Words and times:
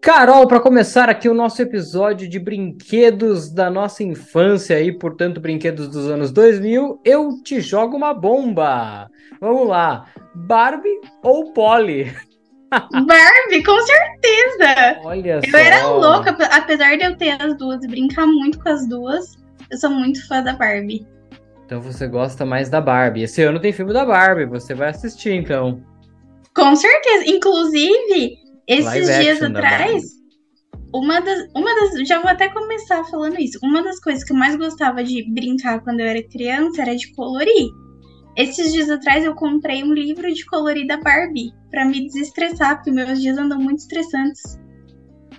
Carol, 0.00 0.46
para 0.46 0.60
começar 0.60 1.08
aqui 1.08 1.28
o 1.28 1.34
nosso 1.34 1.60
episódio 1.60 2.28
de 2.28 2.38
brinquedos 2.38 3.50
da 3.50 3.68
nossa 3.68 4.04
infância 4.04 4.76
aí, 4.76 4.96
portanto, 4.96 5.40
brinquedos 5.40 5.88
dos 5.88 6.08
anos 6.08 6.30
2000, 6.30 7.00
eu 7.04 7.42
te 7.42 7.60
jogo 7.60 7.96
uma 7.96 8.14
bomba. 8.14 9.10
Vamos 9.40 9.66
lá. 9.68 10.06
Barbie 10.34 11.00
ou 11.22 11.52
Polly? 11.52 12.14
Barbie, 12.70 13.64
com 13.64 13.78
certeza. 13.80 15.00
Olha 15.02 15.40
eu 15.42 15.50
só. 15.50 15.58
era 15.58 15.86
louca, 15.88 16.30
apesar 16.52 16.96
de 16.96 17.04
eu 17.04 17.16
ter 17.16 17.40
as 17.42 17.56
duas 17.58 17.82
e 17.82 17.88
brincar 17.88 18.26
muito 18.26 18.62
com 18.62 18.68
as 18.68 18.88
duas, 18.88 19.36
eu 19.70 19.78
sou 19.78 19.90
muito 19.90 20.26
fã 20.28 20.42
da 20.42 20.52
Barbie. 20.52 21.06
Então 21.66 21.80
você 21.80 22.06
gosta 22.06 22.46
mais 22.46 22.70
da 22.70 22.80
Barbie. 22.80 23.24
Esse 23.24 23.42
ano 23.42 23.58
tem 23.58 23.72
filme 23.72 23.92
da 23.92 24.04
Barbie, 24.04 24.46
você 24.46 24.74
vai 24.74 24.90
assistir 24.90 25.32
então. 25.32 25.82
Com 26.54 26.74
certeza. 26.76 27.28
Inclusive, 27.28 28.47
esses 28.68 29.18
dias 29.18 29.42
atrás, 29.42 30.02
uma 30.92 31.20
das, 31.20 31.48
uma 31.54 31.74
das. 31.74 32.08
Já 32.08 32.20
vou 32.20 32.30
até 32.30 32.48
começar 32.48 33.04
falando 33.04 33.38
isso. 33.40 33.58
Uma 33.62 33.82
das 33.82 34.00
coisas 34.00 34.24
que 34.24 34.32
eu 34.32 34.36
mais 34.36 34.56
gostava 34.56 35.02
de 35.02 35.24
brincar 35.32 35.80
quando 35.80 36.00
eu 36.00 36.06
era 36.06 36.22
criança 36.22 36.82
era 36.82 36.94
de 36.96 37.12
colorir. 37.14 37.70
Esses 38.36 38.72
dias 38.72 38.88
atrás 38.88 39.24
eu 39.24 39.34
comprei 39.34 39.82
um 39.82 39.92
livro 39.92 40.32
de 40.32 40.44
colorir 40.46 40.86
da 40.86 40.96
Barbie 40.96 41.52
pra 41.70 41.84
me 41.84 42.06
desestressar, 42.06 42.76
porque 42.76 42.90
meus 42.90 43.20
dias 43.20 43.36
andam 43.36 43.58
muito 43.58 43.80
estressantes. 43.80 44.58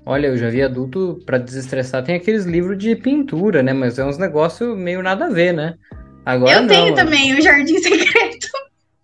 Olha, 0.06 0.28
eu 0.28 0.38
já 0.38 0.50
vi 0.50 0.62
adulto 0.62 1.20
para 1.26 1.38
desestressar 1.38 2.04
tem 2.04 2.16
aqueles 2.16 2.46
livros 2.46 2.78
de 2.78 2.96
pintura, 2.96 3.64
né? 3.64 3.74
Mas 3.74 3.98
é 4.00 4.06
uns 4.06 4.18
negócios 4.18 4.78
meio 4.78 5.02
nada 5.02 5.26
a 5.26 5.30
ver, 5.30 5.54
né? 5.54 5.76
Agora 6.26 6.58
eu 6.58 6.62
não, 6.62 6.68
tenho 6.68 6.90
é- 6.90 6.96
também 6.96 7.38
o 7.38 7.42
Jardim 7.42 7.78
Secreto. 7.80 8.48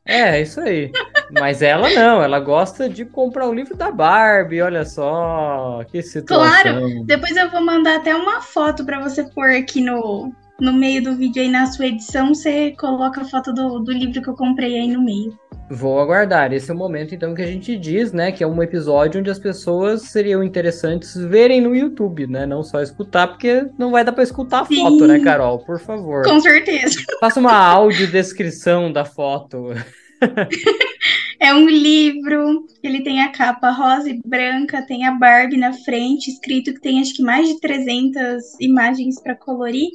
É 0.05 0.41
isso 0.41 0.59
aí. 0.59 0.91
Mas 1.31 1.61
ela 1.61 1.89
não, 1.89 2.21
ela 2.21 2.39
gosta 2.39 2.89
de 2.89 3.05
comprar 3.05 3.47
o 3.47 3.53
livro 3.53 3.75
da 3.75 3.91
Barbie, 3.91 4.61
olha 4.61 4.85
só, 4.85 5.83
que 5.91 6.01
situação. 6.01 7.03
Depois 7.05 7.35
eu 7.35 7.49
vou 7.49 7.63
mandar 7.63 7.97
até 7.97 8.15
uma 8.15 8.41
foto 8.41 8.85
pra 8.85 9.01
você 9.01 9.23
pôr 9.23 9.51
aqui 9.51 9.81
no, 9.81 10.31
no 10.59 10.73
meio 10.73 11.03
do 11.03 11.15
vídeo 11.15 11.41
aí 11.41 11.49
na 11.49 11.65
sua 11.67 11.87
edição. 11.87 12.33
Você 12.33 12.71
coloca 12.79 13.21
a 13.21 13.25
foto 13.25 13.53
do, 13.53 13.79
do 13.79 13.91
livro 13.91 14.21
que 14.21 14.29
eu 14.29 14.35
comprei 14.35 14.79
aí 14.79 14.87
no 14.87 15.03
meio. 15.03 15.37
Vou 15.69 15.99
aguardar. 15.99 16.53
Esse 16.53 16.69
é 16.69 16.73
o 16.73 16.77
momento, 16.77 17.15
então, 17.15 17.33
que 17.33 17.41
a 17.41 17.47
gente 17.47 17.75
diz, 17.75 18.11
né, 18.11 18.31
que 18.31 18.43
é 18.43 18.47
um 18.47 18.61
episódio 18.61 19.19
onde 19.19 19.31
as 19.31 19.39
pessoas 19.39 20.03
seriam 20.03 20.43
interessantes 20.43 21.15
verem 21.15 21.59
no 21.59 21.75
YouTube, 21.75 22.27
né, 22.27 22.45
não 22.45 22.63
só 22.63 22.81
escutar, 22.81 23.27
porque 23.27 23.65
não 23.77 23.91
vai 23.91 24.03
dar 24.03 24.11
pra 24.11 24.23
escutar 24.23 24.61
a 24.61 24.65
Sim. 24.65 24.75
foto, 24.75 25.07
né, 25.07 25.19
Carol? 25.19 25.57
Por 25.59 25.79
favor. 25.79 26.23
Com 26.23 26.39
certeza. 26.39 26.99
Faça 27.19 27.39
uma 27.39 27.57
audiodescrição 27.57 28.91
da 28.93 29.05
foto. 29.05 29.73
É 31.39 31.53
um 31.53 31.67
livro, 31.67 32.65
ele 32.81 33.03
tem 33.03 33.21
a 33.21 33.29
capa 33.29 33.69
rosa 33.69 34.09
e 34.09 34.19
branca, 34.25 34.81
tem 34.87 35.05
a 35.05 35.11
Barbie 35.11 35.57
na 35.57 35.73
frente, 35.73 36.31
escrito 36.31 36.73
que 36.73 36.79
tem 36.79 37.01
acho 37.01 37.13
que 37.13 37.21
mais 37.21 37.47
de 37.49 37.59
300 37.59 38.57
imagens 38.61 39.21
pra 39.21 39.35
colorir. 39.35 39.89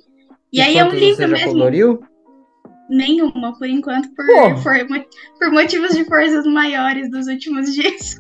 E, 0.53 0.61
aí 0.61 0.77
é 0.77 0.85
um 0.85 0.91
livro 0.91 1.17
você 1.17 1.23
já 1.23 1.29
mesmo. 1.29 1.53
coloriu? 1.53 2.01
Nenhuma, 2.91 3.57
por 3.59 3.69
enquanto, 3.69 4.09
por, 4.15 4.27
Pô. 4.27 4.57
for- 4.59 4.87
por 5.39 5.51
motivos 5.51 5.97
de 5.97 6.05
forças 6.05 6.45
maiores 6.45 7.11
dos 7.11 7.27
últimos 7.27 7.73
dias. 7.75 8.17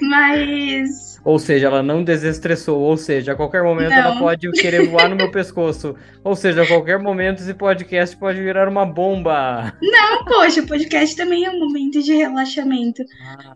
Mas 0.00 1.13
Ou 1.24 1.38
seja, 1.38 1.68
ela 1.68 1.82
não 1.82 2.04
desestressou, 2.04 2.78
ou 2.80 2.98
seja, 2.98 3.32
a 3.32 3.34
qualquer 3.34 3.62
momento 3.62 3.88
Não. 3.90 3.96
ela 3.96 4.18
pode 4.18 4.50
querer 4.52 4.86
voar 4.90 5.08
no 5.08 5.16
meu 5.16 5.30
pescoço. 5.30 5.94
Ou 6.22 6.36
seja, 6.36 6.62
a 6.62 6.66
qualquer 6.66 6.98
momento 6.98 7.38
esse 7.40 7.54
podcast 7.54 8.14
pode 8.16 8.42
virar 8.42 8.68
uma 8.68 8.84
bomba. 8.84 9.72
Não, 9.80 10.24
poxa, 10.26 10.60
o 10.60 10.66
podcast 10.66 11.16
também 11.16 11.44
é 11.44 11.50
um 11.50 11.58
momento 11.58 12.02
de 12.02 12.12
relaxamento. 12.12 13.02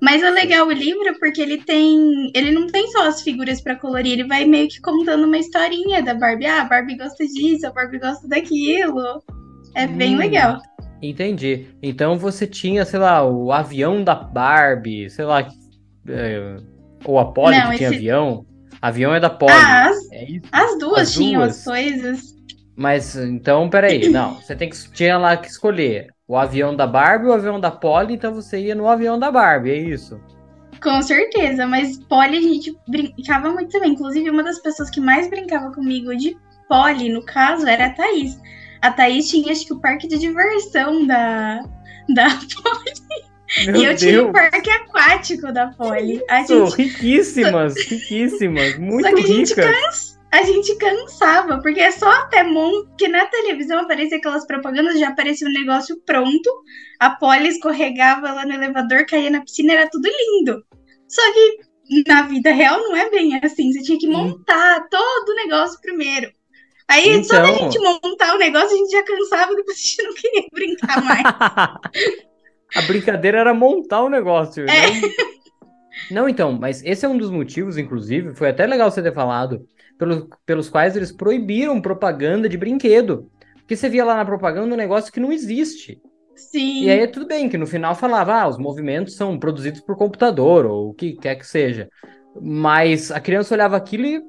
Mas 0.01 0.23
é 0.23 0.31
legal 0.31 0.67
o 0.67 0.73
livro 0.73 1.19
porque 1.21 1.43
ele 1.43 1.59
tem. 1.59 2.31
Ele 2.35 2.51
não 2.53 2.67
tem 2.69 2.87
só 2.91 3.07
as 3.07 3.21
figuras 3.21 3.61
pra 3.61 3.77
colorir, 3.77 4.13
ele 4.15 4.25
vai 4.27 4.47
meio 4.47 4.67
que 4.69 4.81
contando 4.81 5.25
uma 5.27 5.37
historinha 5.37 6.03
da 6.03 6.15
Barbie. 6.15 6.47
Ah, 6.47 6.63
a 6.63 6.65
Barbie 6.65 6.97
gosta 6.97 7.27
disso, 7.27 7.67
a 7.67 7.71
Barbie 7.71 7.99
gosta 7.99 8.27
daquilo. 8.27 9.23
É 9.75 9.87
bem 9.87 10.15
Hum. 10.15 10.19
legal. 10.19 10.59
Entendi. 11.03 11.67
Então 11.83 12.17
você 12.19 12.47
tinha, 12.47 12.85
sei 12.87 12.99
lá, 12.99 13.23
o 13.25 13.53
avião 13.53 14.03
da 14.03 14.15
Barbie, 14.15 15.09
sei 15.11 15.25
lá, 15.27 15.47
é, 16.09 16.57
ou 17.05 17.19
a 17.19 17.33
Polly 17.33 17.57
Não, 17.59 17.71
que 17.71 17.75
tinha 17.75 17.89
esse- 17.89 17.97
avião. 17.97 18.47
Avião 18.81 19.15
é 19.15 19.21
da 19.21 19.31
Polly. 19.31 19.53
Ah, 19.53 19.89
as, 19.89 19.97
É 20.13 20.27
as 20.53 20.79
duas 20.79 21.03
As 21.03 21.13
tinham 21.13 21.43
duas? 21.43 21.57
as 21.59 21.65
coisas. 21.65 22.21
Mas 22.77 23.17
então, 23.17 23.69
peraí, 23.69 24.09
não. 24.11 24.41
Você 24.41 24.55
tem 24.57 24.71
que 24.71 24.77
tinha 24.93 25.19
lá 25.19 25.37
que 25.37 25.49
escolher 25.49 26.15
o 26.27 26.37
avião 26.37 26.75
da 26.77 26.87
Barbie 26.87 27.27
ou 27.27 27.33
o 27.33 27.35
avião 27.35 27.61
da 27.61 27.71
Polly, 27.71 28.15
então 28.15 28.33
você 28.35 28.61
ia 28.61 28.75
no 28.75 28.89
avião 28.89 29.19
da 29.19 29.31
Barbie, 29.31 29.71
é 29.71 29.77
isso. 29.79 30.21
Com 30.83 31.03
certeza, 31.03 31.67
mas 31.67 31.99
Polly 32.05 32.39
a 32.39 32.41
gente 32.41 32.77
brincava 32.87 33.51
muito 33.51 33.71
também. 33.73 33.93
Inclusive, 33.93 34.31
uma 34.31 34.45
das 34.45 34.61
pessoas 34.61 34.91
que 34.91 35.01
mais 35.01 35.29
brincava 35.29 35.73
comigo 35.73 36.15
de 36.17 36.37
Polly, 36.69 37.09
no 37.11 37.25
caso, 37.25 37.67
era 37.67 37.87
a 37.87 37.91
Thaís. 37.95 38.39
A 38.81 38.93
Thaís 38.93 39.29
tinha, 39.29 39.51
acho 39.53 39.67
que, 39.67 39.73
o 39.73 39.81
parque 39.81 40.07
de 40.07 40.19
diversão 40.19 41.05
da, 41.07 41.61
da 42.15 42.29
Meu 43.57 43.77
e 43.77 43.85
eu 43.85 43.97
tinha 43.97 44.23
o 44.23 44.31
Deus. 44.31 44.33
parque 44.33 44.71
aquático 44.71 45.53
da 45.53 45.69
Polly. 45.69 46.23
A 46.29 46.43
gente, 46.45 46.77
riquíssimas, 46.77 47.75
riquíssimas, 47.87 48.79
muito 48.79 49.09
só 49.09 49.15
que 49.15 49.23
a 49.23 49.27
gente, 49.27 49.55
ricas. 49.55 49.67
cansa, 49.67 50.19
a 50.33 50.43
gente 50.43 50.77
cansava, 50.77 51.61
porque 51.63 51.81
é 51.81 51.91
só 51.91 52.11
até 52.11 52.43
mon... 52.43 52.85
que 52.97 53.09
na 53.09 53.27
televisão 53.27 53.81
aparecia 53.81 54.19
aquelas 54.19 54.47
propagandas, 54.47 54.99
já 55.01 55.09
aparecia 55.09 55.49
um 55.49 55.53
negócio 55.53 56.01
pronto, 56.05 56.51
a 57.01 57.11
Polly 57.11 57.49
escorregava 57.49 58.33
lá 58.33 58.45
no 58.45 58.53
elevador, 58.53 59.07
caía 59.07 59.31
na 59.31 59.41
piscina, 59.41 59.73
era 59.73 59.89
tudo 59.91 60.09
lindo. 60.09 60.63
Só 61.09 61.23
que 61.33 61.59
na 62.07 62.23
vida 62.23 62.51
real 62.53 62.79
não 62.81 62.95
é 62.95 63.09
bem 63.09 63.41
assim, 63.43 63.73
você 63.73 63.83
tinha 63.83 63.99
que 63.99 64.07
montar 64.07 64.87
todo 64.91 65.31
o 65.31 65.35
negócio 65.37 65.81
primeiro. 65.81 66.31
Aí 66.87 67.23
só 67.25 67.35
da 67.35 67.51
Então. 67.51 67.71
gente 67.71 67.79
montar 67.81 68.35
o 68.35 68.39
negócio, 68.39 68.75
a 68.75 68.79
gente 68.79 68.91
já 68.91 69.03
cansava, 69.03 69.55
depois 69.55 69.77
a 69.77 69.81
gente 69.81 70.03
não 70.03 70.15
queria 70.15 70.47
brincar 70.53 71.05
mais. 71.05 71.23
A 72.75 72.83
brincadeira 72.83 73.39
era 73.39 73.55
montar 73.55 74.03
o 74.03 74.09
negócio. 74.11 74.65
É. 74.69 74.91
Não... 74.91 76.23
não, 76.23 76.29
então, 76.29 76.53
mas 76.53 76.83
esse 76.85 77.05
é 77.05 77.09
um 77.09 77.19
dos 77.19 77.31
motivos, 77.31 77.79
inclusive, 77.79 78.35
foi 78.35 78.51
até 78.51 78.67
legal 78.67 78.91
você 78.91 79.03
ter 79.03 79.15
falado, 79.15 79.67
pelo- 79.99 80.29
pelos 80.45 80.69
quais 80.69 80.97
eles 80.97 81.13
proibiram 81.13 81.81
propaganda 81.81 82.49
de 82.49 82.57
brinquedo. 82.59 83.31
Porque 83.57 83.77
você 83.77 83.89
via 83.89 84.05
lá 84.05 84.17
na 84.17 84.25
propaganda 84.25 84.73
um 84.75 84.79
negócio 84.79 85.13
que 85.13 85.21
não 85.21 85.33
existe. 85.33 86.01
Sim. 86.35 86.85
E 86.85 86.91
aí 86.91 87.07
tudo 87.09 87.27
bem 87.27 87.49
que 87.49 87.59
no 87.59 87.67
final 87.67 87.95
falava, 87.95 88.33
ah, 88.33 88.49
os 88.49 88.57
movimentos 88.57 89.17
são 89.17 89.39
produzidos 89.39 89.81
por 89.81 89.97
computador, 89.97 90.65
ou 90.67 90.91
o 90.91 90.95
que 90.95 91.15
quer 91.15 91.35
que 91.35 91.47
seja. 91.47 91.89
Mas 92.41 93.11
a 93.11 93.19
criança 93.19 93.55
olhava 93.55 93.77
aquilo 93.77 94.07
e, 94.07 94.23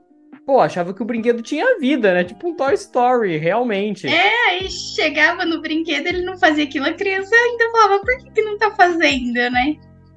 pô, 0.49 0.59
achava 0.59 0.95
que 0.95 1.03
o 1.03 1.05
brinquedo 1.05 1.43
tinha 1.43 1.77
vida, 1.77 2.11
né? 2.11 2.23
Tipo 2.23 2.49
um 2.49 2.55
Toy 2.55 2.73
Story, 2.73 3.37
realmente. 3.37 4.07
É, 4.07 4.49
aí 4.49 4.67
chegava 4.67 5.45
no 5.45 5.61
brinquedo, 5.61 6.07
ele 6.07 6.23
não 6.23 6.39
fazia 6.39 6.63
aquilo, 6.63 6.87
a 6.87 6.93
criança 6.93 7.35
ainda 7.35 7.69
falava, 7.69 7.99
por 7.99 8.17
que, 8.17 8.31
que 8.31 8.41
não 8.41 8.57
tá 8.57 8.71
fazendo, 8.71 9.31
né? 9.31 9.75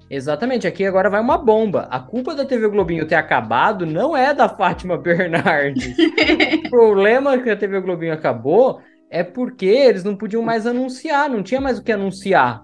Exatamente, 0.09 0.67
aqui 0.67 0.87
agora 0.87 1.11
vai 1.11 1.21
uma 1.21 1.37
bomba. 1.37 1.87
A 1.91 2.01
culpa 2.01 2.35
da 2.35 2.47
TV 2.47 2.67
Globinho 2.69 3.07
ter 3.07 3.15
acabado 3.15 3.85
não 3.85 4.17
é 4.17 4.33
da 4.33 4.49
Fátima 4.49 4.97
Bernardes. 4.97 5.95
o 6.65 6.71
problema 6.71 7.37
que 7.37 7.51
a 7.51 7.57
TV 7.57 7.83
Globinho 7.83 8.15
acabou 8.15 8.81
é 9.11 9.23
porque 9.23 9.67
eles 9.67 10.03
não 10.03 10.17
podiam 10.17 10.43
mais 10.43 10.67
anunciar, 10.67 11.29
não 11.29 11.43
tinha 11.43 11.61
mais 11.61 11.79
o 11.79 11.83
que 11.83 11.93
anunciar. 11.93 12.63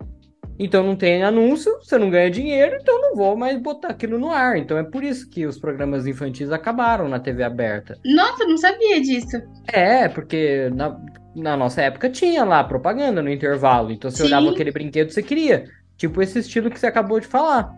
Então 0.58 0.82
não 0.82 0.96
tem 0.96 1.22
anúncio, 1.22 1.72
você 1.80 1.96
não 1.96 2.10
ganha 2.10 2.30
dinheiro, 2.30 2.78
então 2.80 3.00
não 3.00 3.14
vou 3.14 3.36
mais 3.36 3.60
botar 3.60 3.88
aquilo 3.88 4.19
no 4.19 4.30
ar. 4.30 4.56
Então 4.56 4.76
é 4.76 4.82
por 4.82 5.04
isso 5.04 5.30
que 5.30 5.46
os 5.46 5.58
programas 5.58 6.06
infantis 6.06 6.50
acabaram 6.50 7.08
na 7.08 7.20
TV 7.20 7.44
aberta. 7.44 7.96
Nossa, 8.04 8.42
eu 8.42 8.48
não 8.48 8.56
sabia 8.56 9.00
disso. 9.00 9.41
É, 9.68 10.08
porque 10.08 10.68
na, 10.74 11.00
na 11.36 11.56
nossa 11.56 11.82
época 11.82 12.10
tinha 12.10 12.44
lá 12.44 12.64
propaganda 12.64 13.22
no 13.22 13.30
intervalo. 13.30 13.92
Então 13.92 14.10
você 14.10 14.18
Sim. 14.18 14.24
olhava 14.24 14.50
aquele 14.50 14.72
brinquedo 14.72 15.08
que 15.08 15.14
você 15.14 15.22
queria. 15.22 15.64
Tipo 15.97 16.20
esse 16.20 16.41
estilo 16.41 16.70
que 16.70 16.78
você 16.78 16.88
acabou 16.88 17.20
de 17.20 17.26
falar. 17.26 17.72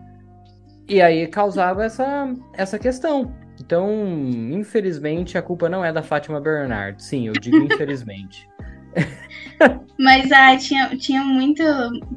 E 0.89 1.01
aí 1.01 1.27
causava 1.27 1.85
essa, 1.85 2.33
essa 2.55 2.79
questão. 2.79 3.31
Então, 3.59 3.89
infelizmente, 4.51 5.37
a 5.37 5.41
culpa 5.41 5.69
não 5.69 5.85
é 5.85 5.93
da 5.93 6.01
Fátima 6.01 6.41
Bernard. 6.41 7.01
Sim, 7.01 7.27
eu 7.27 7.33
digo 7.33 7.57
infelizmente. 7.63 8.49
Mas 9.99 10.31
ah, 10.31 10.57
tinha, 10.57 10.89
tinha 10.97 11.23
muito. 11.23 11.63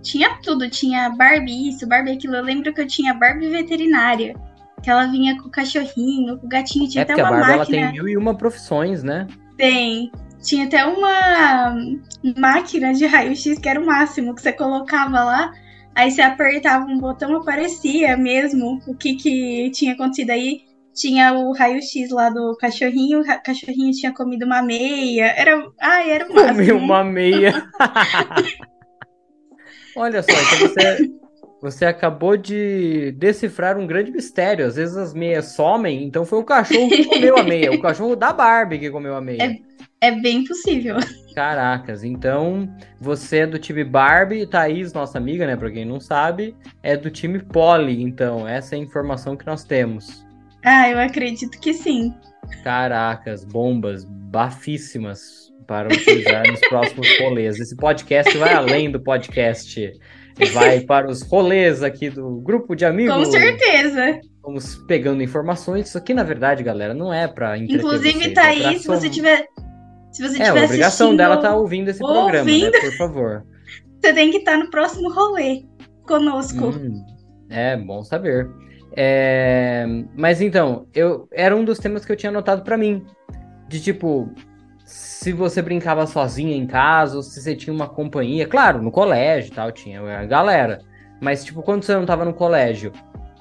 Tinha 0.02 0.38
tudo. 0.42 0.68
Tinha 0.70 1.10
Barbie 1.10 1.68
isso, 1.68 1.86
Barbie 1.86 2.12
aquilo. 2.12 2.36
Eu 2.36 2.42
lembro 2.42 2.72
que 2.72 2.80
eu 2.80 2.86
tinha 2.86 3.12
Barbie 3.12 3.48
veterinária. 3.48 4.34
Que 4.82 4.90
ela 4.90 5.06
vinha 5.06 5.40
com 5.40 5.48
o 5.48 5.50
cachorrinho, 5.50 6.38
com 6.38 6.46
o 6.46 6.48
gatinho. 6.48 6.88
Tinha 6.88 7.02
é 7.02 7.04
até 7.04 7.14
porque 7.14 7.20
a 7.20 7.30
uma 7.30 7.30
Barbie 7.30 7.52
ela 7.52 7.58
máquina. 7.58 7.82
tem 7.82 7.92
mil 7.92 8.08
e 8.08 8.16
uma 8.16 8.34
profissões, 8.34 9.02
né? 9.02 9.26
Tem. 9.56 10.10
Tinha 10.42 10.66
até 10.66 10.84
uma 10.84 11.76
máquina 12.36 12.92
de 12.92 13.06
raio-x 13.06 13.58
que 13.58 13.68
era 13.68 13.80
o 13.80 13.86
máximo 13.86 14.34
que 14.34 14.42
você 14.42 14.52
colocava 14.52 15.24
lá. 15.24 15.52
Aí 15.94 16.10
você 16.10 16.22
apertava 16.22 16.84
um 16.86 16.98
botão, 16.98 17.36
aparecia 17.36 18.16
mesmo 18.16 18.80
o 18.86 18.94
que, 18.94 19.14
que 19.14 19.70
tinha 19.70 19.92
acontecido. 19.92 20.30
Aí 20.30 20.62
tinha 20.94 21.34
o 21.34 21.52
raio-x 21.52 22.10
lá 22.10 22.30
do 22.30 22.56
cachorrinho, 22.56 23.20
o 23.20 23.42
cachorrinho 23.42 23.92
tinha 23.92 24.12
comido 24.12 24.44
uma 24.44 24.62
meia. 24.62 25.26
Era, 25.36 25.66
ai, 25.80 26.10
era 26.10 26.28
máximo. 26.28 26.48
Comeu 26.48 26.76
uma 26.78 27.02
meia. 27.04 27.68
Olha 29.96 30.22
só, 30.22 30.32
então 30.32 30.68
você, 30.68 31.10
Você 31.64 31.86
acabou 31.86 32.36
de 32.36 33.12
decifrar 33.12 33.78
um 33.78 33.86
grande 33.86 34.10
mistério. 34.10 34.66
Às 34.66 34.76
vezes 34.76 34.96
as 34.98 35.14
meias 35.14 35.52
somem, 35.52 36.04
então 36.04 36.24
foi 36.26 36.38
o 36.38 36.44
cachorro 36.44 36.90
que 36.90 37.06
comeu 37.06 37.38
a 37.38 37.42
meia. 37.42 37.72
O 37.72 37.80
cachorro 37.80 38.14
da 38.14 38.34
Barbie 38.34 38.78
que 38.78 38.90
comeu 38.90 39.16
a 39.16 39.20
meia. 39.20 39.42
É, 39.42 40.08
é 40.08 40.10
bem 40.10 40.44
possível. 40.44 40.96
Caracas, 41.34 42.04
então 42.04 42.68
você 43.00 43.38
é 43.38 43.46
do 43.46 43.58
time 43.58 43.82
Barbie, 43.82 44.46
Thaís, 44.46 44.92
nossa 44.92 45.16
amiga, 45.16 45.46
né? 45.46 45.56
Pra 45.56 45.70
quem 45.70 45.86
não 45.86 45.98
sabe, 45.98 46.54
é 46.82 46.98
do 46.98 47.10
time 47.10 47.38
Polly. 47.38 48.02
Então, 48.02 48.46
essa 48.46 48.76
é 48.76 48.78
a 48.78 48.82
informação 48.82 49.34
que 49.34 49.46
nós 49.46 49.64
temos. 49.64 50.24
Ah, 50.64 50.88
eu 50.90 50.98
acredito 50.98 51.60
que 51.60 51.74
sim. 51.74 52.14
Caracas, 52.62 53.44
bombas 53.44 54.04
bafíssimas 54.04 55.52
para 55.66 55.88
utilizar 55.88 56.46
nos 56.46 56.60
próximos 56.68 57.06
rolês. 57.20 57.60
Esse 57.60 57.76
podcast 57.76 58.36
vai 58.38 58.54
além 58.54 58.90
do 58.90 59.00
podcast 59.00 59.92
vai 60.52 60.80
para 60.80 61.08
os 61.08 61.22
rolês 61.22 61.82
aqui 61.82 62.10
do 62.10 62.40
grupo 62.40 62.74
de 62.74 62.84
amigos. 62.84 63.14
Com 63.14 63.24
certeza. 63.26 64.20
Vamos 64.42 64.76
pegando 64.86 65.22
informações. 65.22 65.88
Isso 65.88 65.98
aqui, 65.98 66.12
na 66.12 66.22
verdade, 66.22 66.62
galera, 66.62 66.92
não 66.92 67.12
é 67.12 67.28
para 67.28 67.56
Inclusive, 67.56 68.12
vocês, 68.12 68.34
tá 68.34 68.52
é 68.52 68.66
aí, 68.66 68.78
se 68.78 68.86
você 68.86 69.08
tiver. 69.08 69.46
Se 70.12 70.22
você 70.22 70.42
é, 70.42 70.46
tiver 70.46 70.60
a 70.60 70.64
obrigação 70.64 71.16
dela 71.16 71.36
tá 71.38 71.54
ouvindo 71.54 71.88
esse 71.88 72.02
ouvindo, 72.02 72.20
programa, 72.20 72.50
né? 72.50 72.80
Por 72.80 72.96
favor. 72.96 73.44
Você 74.00 74.12
tem 74.12 74.30
que 74.30 74.38
estar 74.38 74.52
tá 74.52 74.58
no 74.58 74.70
próximo 74.70 75.12
rolê 75.12 75.64
conosco. 76.06 76.66
Hum, 76.66 77.04
é, 77.48 77.76
bom 77.76 78.02
saber. 78.02 78.48
É... 78.96 79.86
Mas 80.16 80.40
então, 80.40 80.86
eu 80.94 81.28
era 81.32 81.56
um 81.56 81.64
dos 81.64 81.78
temas 81.78 82.04
que 82.04 82.12
eu 82.12 82.16
tinha 82.16 82.30
anotado 82.30 82.62
para 82.62 82.76
mim. 82.76 83.04
De 83.68 83.80
tipo, 83.80 84.30
se 84.84 85.32
você 85.32 85.62
brincava 85.62 86.06
sozinha 86.06 86.56
em 86.56 86.66
casa, 86.66 87.16
ou 87.16 87.22
se 87.22 87.40
você 87.40 87.56
tinha 87.56 87.74
uma 87.74 87.88
companhia. 87.88 88.46
Claro, 88.46 88.82
no 88.82 88.90
colégio 88.90 89.50
e 89.50 89.54
tal, 89.54 89.72
tinha 89.72 90.00
a 90.00 90.24
galera. 90.24 90.80
Mas, 91.20 91.44
tipo, 91.44 91.62
quando 91.62 91.82
você 91.82 91.94
não 91.94 92.04
tava 92.04 92.24
no 92.24 92.34
colégio, 92.34 92.92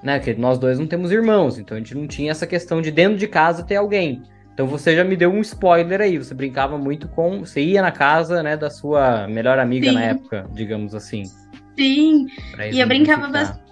né? 0.02 0.20
Que 0.20 0.34
nós 0.34 0.58
dois 0.58 0.78
não 0.78 0.86
temos 0.86 1.12
irmãos, 1.12 1.58
então 1.58 1.76
a 1.76 1.80
gente 1.80 1.96
não 1.96 2.08
tinha 2.08 2.32
essa 2.32 2.46
questão 2.46 2.82
de 2.82 2.92
dentro 2.92 3.18
de 3.18 3.28
casa 3.28 3.64
ter 3.64 3.78
alguém. 3.78 4.22
Então 4.54 4.68
você 4.68 4.96
já 4.96 5.04
me 5.04 5.16
deu 5.16 5.32
um 5.32 5.42
spoiler 5.42 6.00
aí. 6.02 6.18
Você 6.18 6.34
brincava 6.34 6.78
muito 6.78 7.08
com. 7.08 7.40
Você 7.40 7.62
ia 7.62 7.82
na 7.82 7.92
casa, 7.92 8.44
né, 8.44 8.56
da 8.56 8.70
sua 8.70 9.28
melhor 9.28 9.58
amiga 9.58 9.88
Sim. 9.88 9.94
na 9.96 10.04
época, 10.04 10.46
digamos 10.52 10.94
assim. 10.94 11.24
Sim. 11.76 12.28
E 12.72 12.80
eu 12.80 12.88
brincava 12.88 13.28
bastante. 13.28 13.63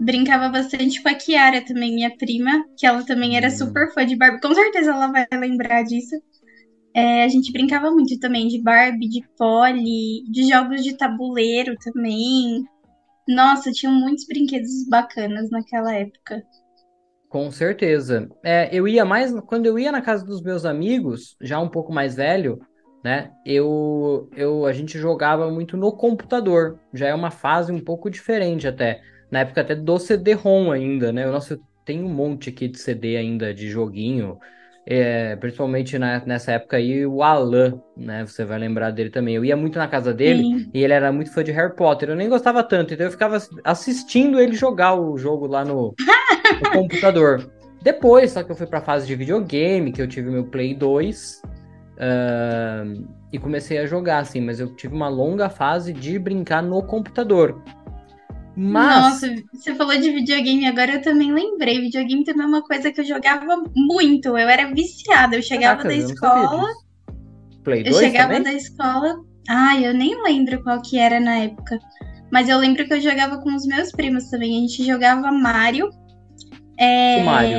Brincava 0.00 0.48
bastante 0.48 1.02
com 1.02 1.10
a 1.10 1.14
Kiara 1.14 1.62
também, 1.62 1.94
minha 1.94 2.16
prima, 2.16 2.64
que 2.76 2.86
ela 2.86 3.04
também 3.04 3.36
era 3.36 3.48
hum. 3.48 3.50
super 3.50 3.92
fã 3.92 4.06
de 4.06 4.16
Barbie. 4.16 4.40
Com 4.40 4.54
certeza 4.54 4.90
ela 4.90 5.08
vai 5.08 5.26
lembrar 5.32 5.82
disso. 5.82 6.16
É, 6.94 7.22
a 7.22 7.28
gente 7.28 7.52
brincava 7.52 7.90
muito 7.90 8.18
também 8.18 8.48
de 8.48 8.60
Barbie, 8.60 9.08
de 9.08 9.22
Polly, 9.38 10.24
de 10.30 10.48
jogos 10.48 10.82
de 10.82 10.96
tabuleiro 10.96 11.76
também. 11.84 12.64
Nossa, 13.28 13.70
tinham 13.70 13.92
muitos 13.92 14.26
brinquedos 14.26 14.88
bacanas 14.88 15.50
naquela 15.50 15.94
época. 15.94 16.42
Com 17.28 17.50
certeza. 17.50 18.28
É, 18.42 18.68
eu 18.72 18.88
ia 18.88 19.04
mais 19.04 19.32
quando 19.46 19.66
eu 19.66 19.78
ia 19.78 19.92
na 19.92 20.02
casa 20.02 20.24
dos 20.24 20.42
meus 20.42 20.64
amigos, 20.64 21.36
já 21.40 21.60
um 21.60 21.68
pouco 21.68 21.92
mais 21.92 22.16
velho, 22.16 22.58
né? 23.04 23.30
Eu, 23.46 24.28
eu 24.34 24.66
a 24.66 24.72
gente 24.72 24.98
jogava 24.98 25.48
muito 25.48 25.76
no 25.76 25.92
computador. 25.92 26.80
Já 26.92 27.06
é 27.06 27.14
uma 27.14 27.30
fase 27.30 27.70
um 27.70 27.78
pouco 27.78 28.10
diferente 28.10 28.66
até. 28.66 29.00
Na 29.30 29.40
época 29.40 29.60
até 29.60 29.74
do 29.74 29.98
CD-ROM 29.98 30.72
ainda, 30.72 31.12
né? 31.12 31.26
Nossa, 31.26 31.54
eu 31.54 31.60
tenho 31.84 32.06
um 32.06 32.12
monte 32.12 32.50
aqui 32.50 32.68
de 32.68 32.78
CD 32.78 33.16
ainda 33.16 33.54
de 33.54 33.68
joguinho 33.68 34.38
é, 34.86 35.36
principalmente 35.36 35.98
na, 35.98 36.20
nessa 36.24 36.52
época 36.52 36.76
aí, 36.76 37.06
o 37.06 37.22
Alan, 37.22 37.80
né? 37.96 38.26
Você 38.26 38.44
vai 38.44 38.58
lembrar 38.58 38.90
dele 38.90 39.10
também. 39.10 39.34
Eu 39.34 39.44
ia 39.44 39.56
muito 39.56 39.78
na 39.78 39.86
casa 39.86 40.12
dele 40.12 40.42
Sim. 40.42 40.70
e 40.72 40.82
ele 40.82 40.92
era 40.92 41.12
muito 41.12 41.32
fã 41.32 41.44
de 41.44 41.52
Harry 41.52 41.74
Potter. 41.76 42.08
Eu 42.10 42.16
nem 42.16 42.28
gostava 42.28 42.62
tanto, 42.62 42.92
então 42.92 43.06
eu 43.06 43.12
ficava 43.12 43.38
assistindo 43.62 44.40
ele 44.40 44.56
jogar 44.56 44.94
o 44.94 45.16
jogo 45.16 45.46
lá 45.46 45.64
no, 45.64 45.94
no 46.62 46.70
computador. 46.72 47.48
Depois, 47.82 48.32
só 48.32 48.42
que 48.42 48.50
eu 48.50 48.56
fui 48.56 48.66
pra 48.66 48.80
fase 48.80 49.06
de 49.06 49.14
videogame, 49.14 49.92
que 49.92 50.02
eu 50.02 50.08
tive 50.08 50.30
meu 50.30 50.44
Play 50.44 50.74
2. 50.74 51.42
Uh, 51.96 53.06
e 53.32 53.38
comecei 53.38 53.78
a 53.78 53.86
jogar, 53.86 54.18
assim, 54.18 54.40
mas 54.40 54.58
eu 54.58 54.74
tive 54.74 54.94
uma 54.94 55.08
longa 55.08 55.48
fase 55.48 55.92
de 55.92 56.18
brincar 56.18 56.62
no 56.62 56.82
computador. 56.82 57.62
Mas... 58.62 59.22
Nossa, 59.22 59.34
você 59.54 59.74
falou 59.74 59.98
de 59.98 60.10
videogame 60.10 60.66
agora, 60.66 60.92
eu 60.92 61.00
também 61.00 61.32
lembrei. 61.32 61.80
Videogame 61.80 62.24
também 62.24 62.42
é 62.42 62.46
uma 62.46 62.62
coisa 62.62 62.92
que 62.92 63.00
eu 63.00 63.04
jogava 63.06 63.64
muito. 63.74 64.28
Eu 64.36 64.48
era 64.50 64.70
viciada. 64.70 65.34
Eu 65.34 65.42
chegava 65.42 65.82
Caraca, 65.82 65.88
da 65.88 65.94
escola. 65.94 66.68
Play 67.64 67.84
2 67.84 67.96
eu 67.96 68.02
chegava 68.02 68.34
também? 68.34 68.42
da 68.42 68.52
escola. 68.52 69.24
Ai, 69.48 69.86
eu 69.86 69.94
nem 69.94 70.22
lembro 70.22 70.62
qual 70.62 70.82
que 70.82 70.98
era 70.98 71.18
na 71.18 71.38
época. 71.38 71.78
Mas 72.30 72.50
eu 72.50 72.58
lembro 72.58 72.86
que 72.86 72.92
eu 72.92 73.00
jogava 73.00 73.38
com 73.38 73.54
os 73.54 73.64
meus 73.64 73.92
primos 73.92 74.28
também. 74.28 74.58
A 74.58 74.60
gente 74.60 74.84
jogava 74.84 75.32
Mario. 75.32 75.88
É... 76.78 77.16
Que 77.16 77.24
Mario? 77.24 77.58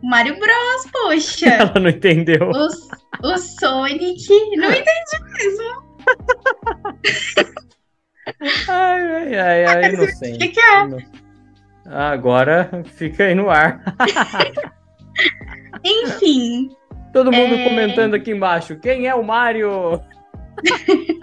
Mario 0.00 0.38
Bros, 0.38 0.92
poxa. 0.92 1.48
Ela 1.50 1.80
não 1.80 1.90
entendeu. 1.90 2.52
O, 2.52 3.26
o 3.26 3.36
Sonic. 3.36 4.28
Não 4.56 4.70
entendi 4.70 5.18
mesmo. 5.34 5.90
Ai, 8.68 9.34
ai, 9.34 9.36
ai, 9.36 9.64
ai 9.64 9.94
inocente. 9.94 10.44
O 10.44 10.52
que, 10.52 10.60
é? 10.60 11.20
Agora 11.86 12.70
fica 12.94 13.24
aí 13.24 13.34
no 13.34 13.50
ar. 13.50 13.82
Enfim. 15.84 16.70
Todo 17.12 17.32
mundo 17.32 17.54
é... 17.54 17.68
comentando 17.68 18.14
aqui 18.14 18.30
embaixo. 18.30 18.76
Quem 18.76 19.06
é 19.06 19.14
o 19.14 19.24
Mario? 19.24 20.00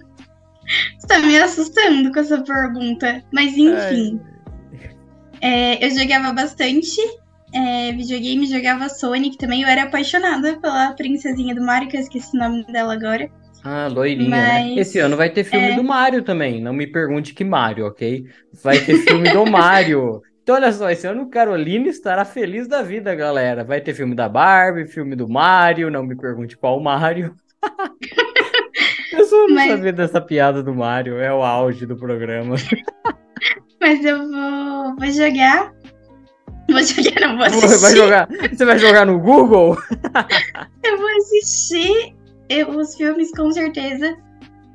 Você 0.97 1.07
tá 1.07 1.19
me 1.19 1.37
assustando 1.37 2.11
com 2.11 2.19
essa 2.19 2.41
pergunta. 2.41 3.23
Mas 3.31 3.57
enfim. 3.57 4.19
É, 5.39 5.85
eu 5.85 5.89
jogava 5.91 6.33
bastante 6.33 6.99
é, 7.53 7.93
videogame, 7.93 8.45
jogava 8.45 8.89
Sonic 8.89 9.37
também. 9.37 9.61
Eu 9.61 9.69
era 9.69 9.83
apaixonada 9.83 10.59
pela 10.59 10.91
princesinha 10.91 11.55
do 11.55 11.63
Mario, 11.63 11.87
que 11.87 11.95
eu 11.95 12.01
esqueci 12.01 12.35
o 12.35 12.39
nome 12.39 12.65
dela 12.65 12.93
agora. 12.93 13.29
Ah, 13.63 13.87
loirinha, 13.87 14.29
né? 14.29 14.53
Mas, 14.53 14.75
né? 14.75 14.81
Esse 14.81 14.99
ano 14.99 15.17
vai 15.17 15.29
ter 15.29 15.43
filme 15.43 15.71
é... 15.71 15.75
do 15.75 15.83
Mario 15.83 16.21
também. 16.21 16.61
Não 16.61 16.73
me 16.73 16.87
pergunte 16.87 17.33
que 17.33 17.43
Mario, 17.43 17.87
ok? 17.87 18.25
Vai 18.63 18.79
ter 18.79 18.97
filme 18.99 19.31
do 19.31 19.45
Mario. 19.45 20.21
Então, 20.47 20.55
olha 20.55 20.71
só, 20.71 20.89
esse 20.89 21.05
ano 21.05 21.23
o 21.23 21.29
Carolina 21.29 21.89
estará 21.89 22.23
feliz 22.23 22.69
da 22.69 22.81
vida, 22.81 23.13
galera. 23.13 23.65
Vai 23.65 23.81
ter 23.81 23.93
filme 23.93 24.15
da 24.15 24.29
Barbie, 24.29 24.87
filme 24.87 25.13
do 25.13 25.27
Mario. 25.27 25.91
Não 25.91 26.03
me 26.03 26.15
pergunte 26.15 26.55
qual 26.55 26.79
Mario. 26.79 27.35
eu 29.11 29.25
só 29.25 29.35
não 29.45 29.55
Mas... 29.55 29.71
sabia 29.71 29.91
dessa 29.91 30.21
piada 30.21 30.63
do 30.63 30.73
Mario. 30.73 31.19
É 31.19 31.33
o 31.33 31.43
auge 31.43 31.85
do 31.85 31.97
programa. 31.97 32.55
Mas 33.81 34.05
eu 34.05 34.19
vou, 34.19 34.95
vou 34.95 35.11
jogar. 35.11 35.73
Vou 36.69 36.81
jogar, 36.81 37.27
não 37.27 37.35
vou 37.35 37.45
assistir. 37.45 37.81
Vai 37.81 37.95
jogar, 37.97 38.29
você 38.49 38.65
vai 38.65 38.79
jogar 38.79 39.05
no 39.05 39.19
Google? 39.19 39.77
eu 40.81 40.97
vou 40.97 41.17
assistir 41.17 42.16
os 42.69 42.95
filmes, 42.95 43.31
com 43.31 43.51
certeza. 43.51 44.17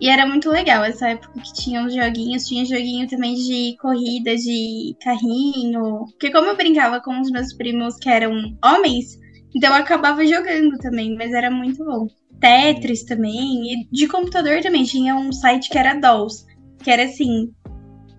E 0.00 0.08
era 0.08 0.26
muito 0.26 0.50
legal 0.50 0.82
essa 0.82 1.10
época 1.10 1.40
que 1.40 1.52
tinha 1.52 1.86
os 1.86 1.94
joguinhos. 1.94 2.46
Tinha 2.46 2.64
joguinho 2.64 3.06
também 3.06 3.34
de 3.34 3.76
corrida, 3.80 4.36
de 4.36 4.96
carrinho. 5.00 6.06
Porque 6.10 6.32
como 6.32 6.48
eu 6.48 6.56
brincava 6.56 7.00
com 7.00 7.20
os 7.20 7.30
meus 7.30 7.52
primos 7.54 7.96
que 7.98 8.08
eram 8.08 8.56
homens, 8.64 9.18
então 9.54 9.70
eu 9.70 9.76
acabava 9.76 10.26
jogando 10.26 10.76
também, 10.78 11.14
mas 11.14 11.32
era 11.32 11.50
muito 11.50 11.84
bom. 11.84 12.08
Tetris 12.40 13.04
também. 13.04 13.72
E 13.72 13.88
de 13.92 14.08
computador 14.08 14.60
também 14.60 14.82
tinha 14.82 15.14
um 15.14 15.32
site 15.32 15.70
que 15.70 15.78
era 15.78 15.94
Dolls. 15.94 16.46
Que 16.82 16.90
era 16.90 17.04
assim. 17.04 17.52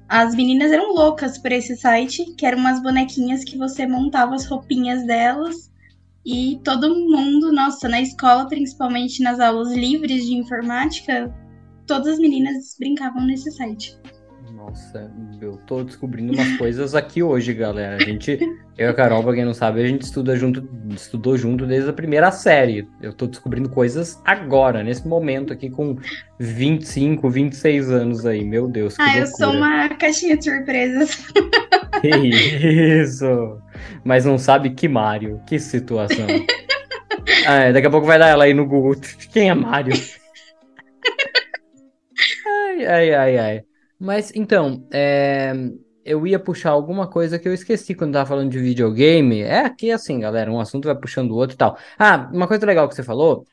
As 0.08 0.34
meninas 0.36 0.72
eram 0.72 0.94
loucas 0.94 1.38
por 1.38 1.52
esse 1.52 1.76
site, 1.76 2.34
que 2.38 2.46
eram 2.46 2.60
umas 2.60 2.82
bonequinhas 2.82 3.44
que 3.44 3.58
você 3.58 3.86
montava 3.86 4.36
as 4.36 4.46
roupinhas 4.46 5.06
delas 5.06 5.73
e 6.26 6.60
todo 6.64 6.90
mundo, 6.96 7.52
nossa, 7.52 7.88
na 7.90 8.02
escola, 8.02 8.48
principalmente 8.48 9.22
nas 9.22 9.40
aulas 9.40 9.72
livres 9.74 10.26
de 10.26 10.34
informática, 10.36 11.34
todas 11.86 12.14
as 12.14 12.20
meninas 12.20 12.76
brincavam 12.80 13.26
nesse 13.26 13.52
site. 13.52 13.98
Nossa, 14.56 15.12
eu 15.42 15.58
tô 15.68 15.84
descobrindo 15.84 16.32
umas 16.34 16.56
coisas 16.58 16.96
aqui 16.96 17.22
hoje, 17.22 17.54
galera. 17.54 17.98
A 17.98 18.00
gente, 18.00 18.40
eu 18.78 18.88
e 18.88 18.90
a 18.90 18.94
Carol, 18.94 19.22
pra 19.22 19.34
quem 19.34 19.44
não 19.44 19.54
sabe, 19.54 19.82
a 19.82 19.88
gente 19.88 20.04
estuda 20.04 20.38
junto, 20.38 20.66
estudou 20.94 21.38
junto 21.38 21.66
desde 21.66 21.90
a 21.90 21.94
primeira 21.94 22.32
série. 22.32 22.88
Eu 23.02 23.12
tô 23.12 23.28
descobrindo 23.28 23.68
coisas 23.70 24.22
agora, 24.24 24.82
nesse 24.82 25.06
momento 25.06 25.52
aqui, 25.52 25.70
com 25.70 25.98
25, 26.40 27.30
26 27.30 27.92
anos 27.92 28.26
aí. 28.26 28.46
Meu 28.46 28.68
Deus, 28.70 28.96
que 28.96 29.02
Ah, 29.02 29.06
loucura. 29.08 29.24
eu 29.24 29.28
sou 29.28 29.52
uma 29.54 29.90
caixinha 29.90 30.38
de 30.38 30.46
surpresas. 30.46 31.18
Que 32.02 32.10
isso! 33.02 33.58
Mas 34.04 34.26
não 34.26 34.38
sabe 34.38 34.72
que 34.72 34.88
Mario. 34.88 35.42
Que 35.48 35.60
situação. 35.60 36.28
ah, 37.48 37.72
daqui 37.72 37.88
a 37.88 37.92
pouco 37.92 38.08
vai 38.08 38.20
dar 38.20 38.28
ela 38.28 38.44
aí 38.44 38.54
no 38.54 38.66
Google. 38.66 38.96
Quem 39.32 39.50
é 39.50 39.54
Mario? 39.54 39.94
ai, 42.48 42.86
ai, 42.86 43.14
ai, 43.14 43.38
ai. 43.38 43.62
Mas 44.00 44.32
então, 44.36 44.86
é, 44.92 45.54
eu 46.04 46.28
ia 46.28 46.40
puxar 46.40 46.72
alguma 46.72 47.08
coisa 47.08 47.40
que 47.40 47.48
eu 47.48 47.54
esqueci 47.54 47.96
quando 47.96 48.14
tava 48.14 48.26
falando 48.28 48.52
de 48.52 48.60
videogame. 48.60 49.42
É 49.42 49.60
aqui 49.60 49.92
assim, 49.92 50.20
galera, 50.20 50.52
um 50.52 50.60
assunto 50.60 50.86
vai 50.86 50.96
puxando 50.96 51.32
o 51.32 51.36
outro 51.36 51.56
e 51.56 51.58
tal. 51.58 51.78
Ah, 51.98 52.30
uma 52.34 52.48
coisa 52.48 52.66
legal 52.66 52.88
que 52.88 52.96
você 52.96 53.04
falou 53.04 53.46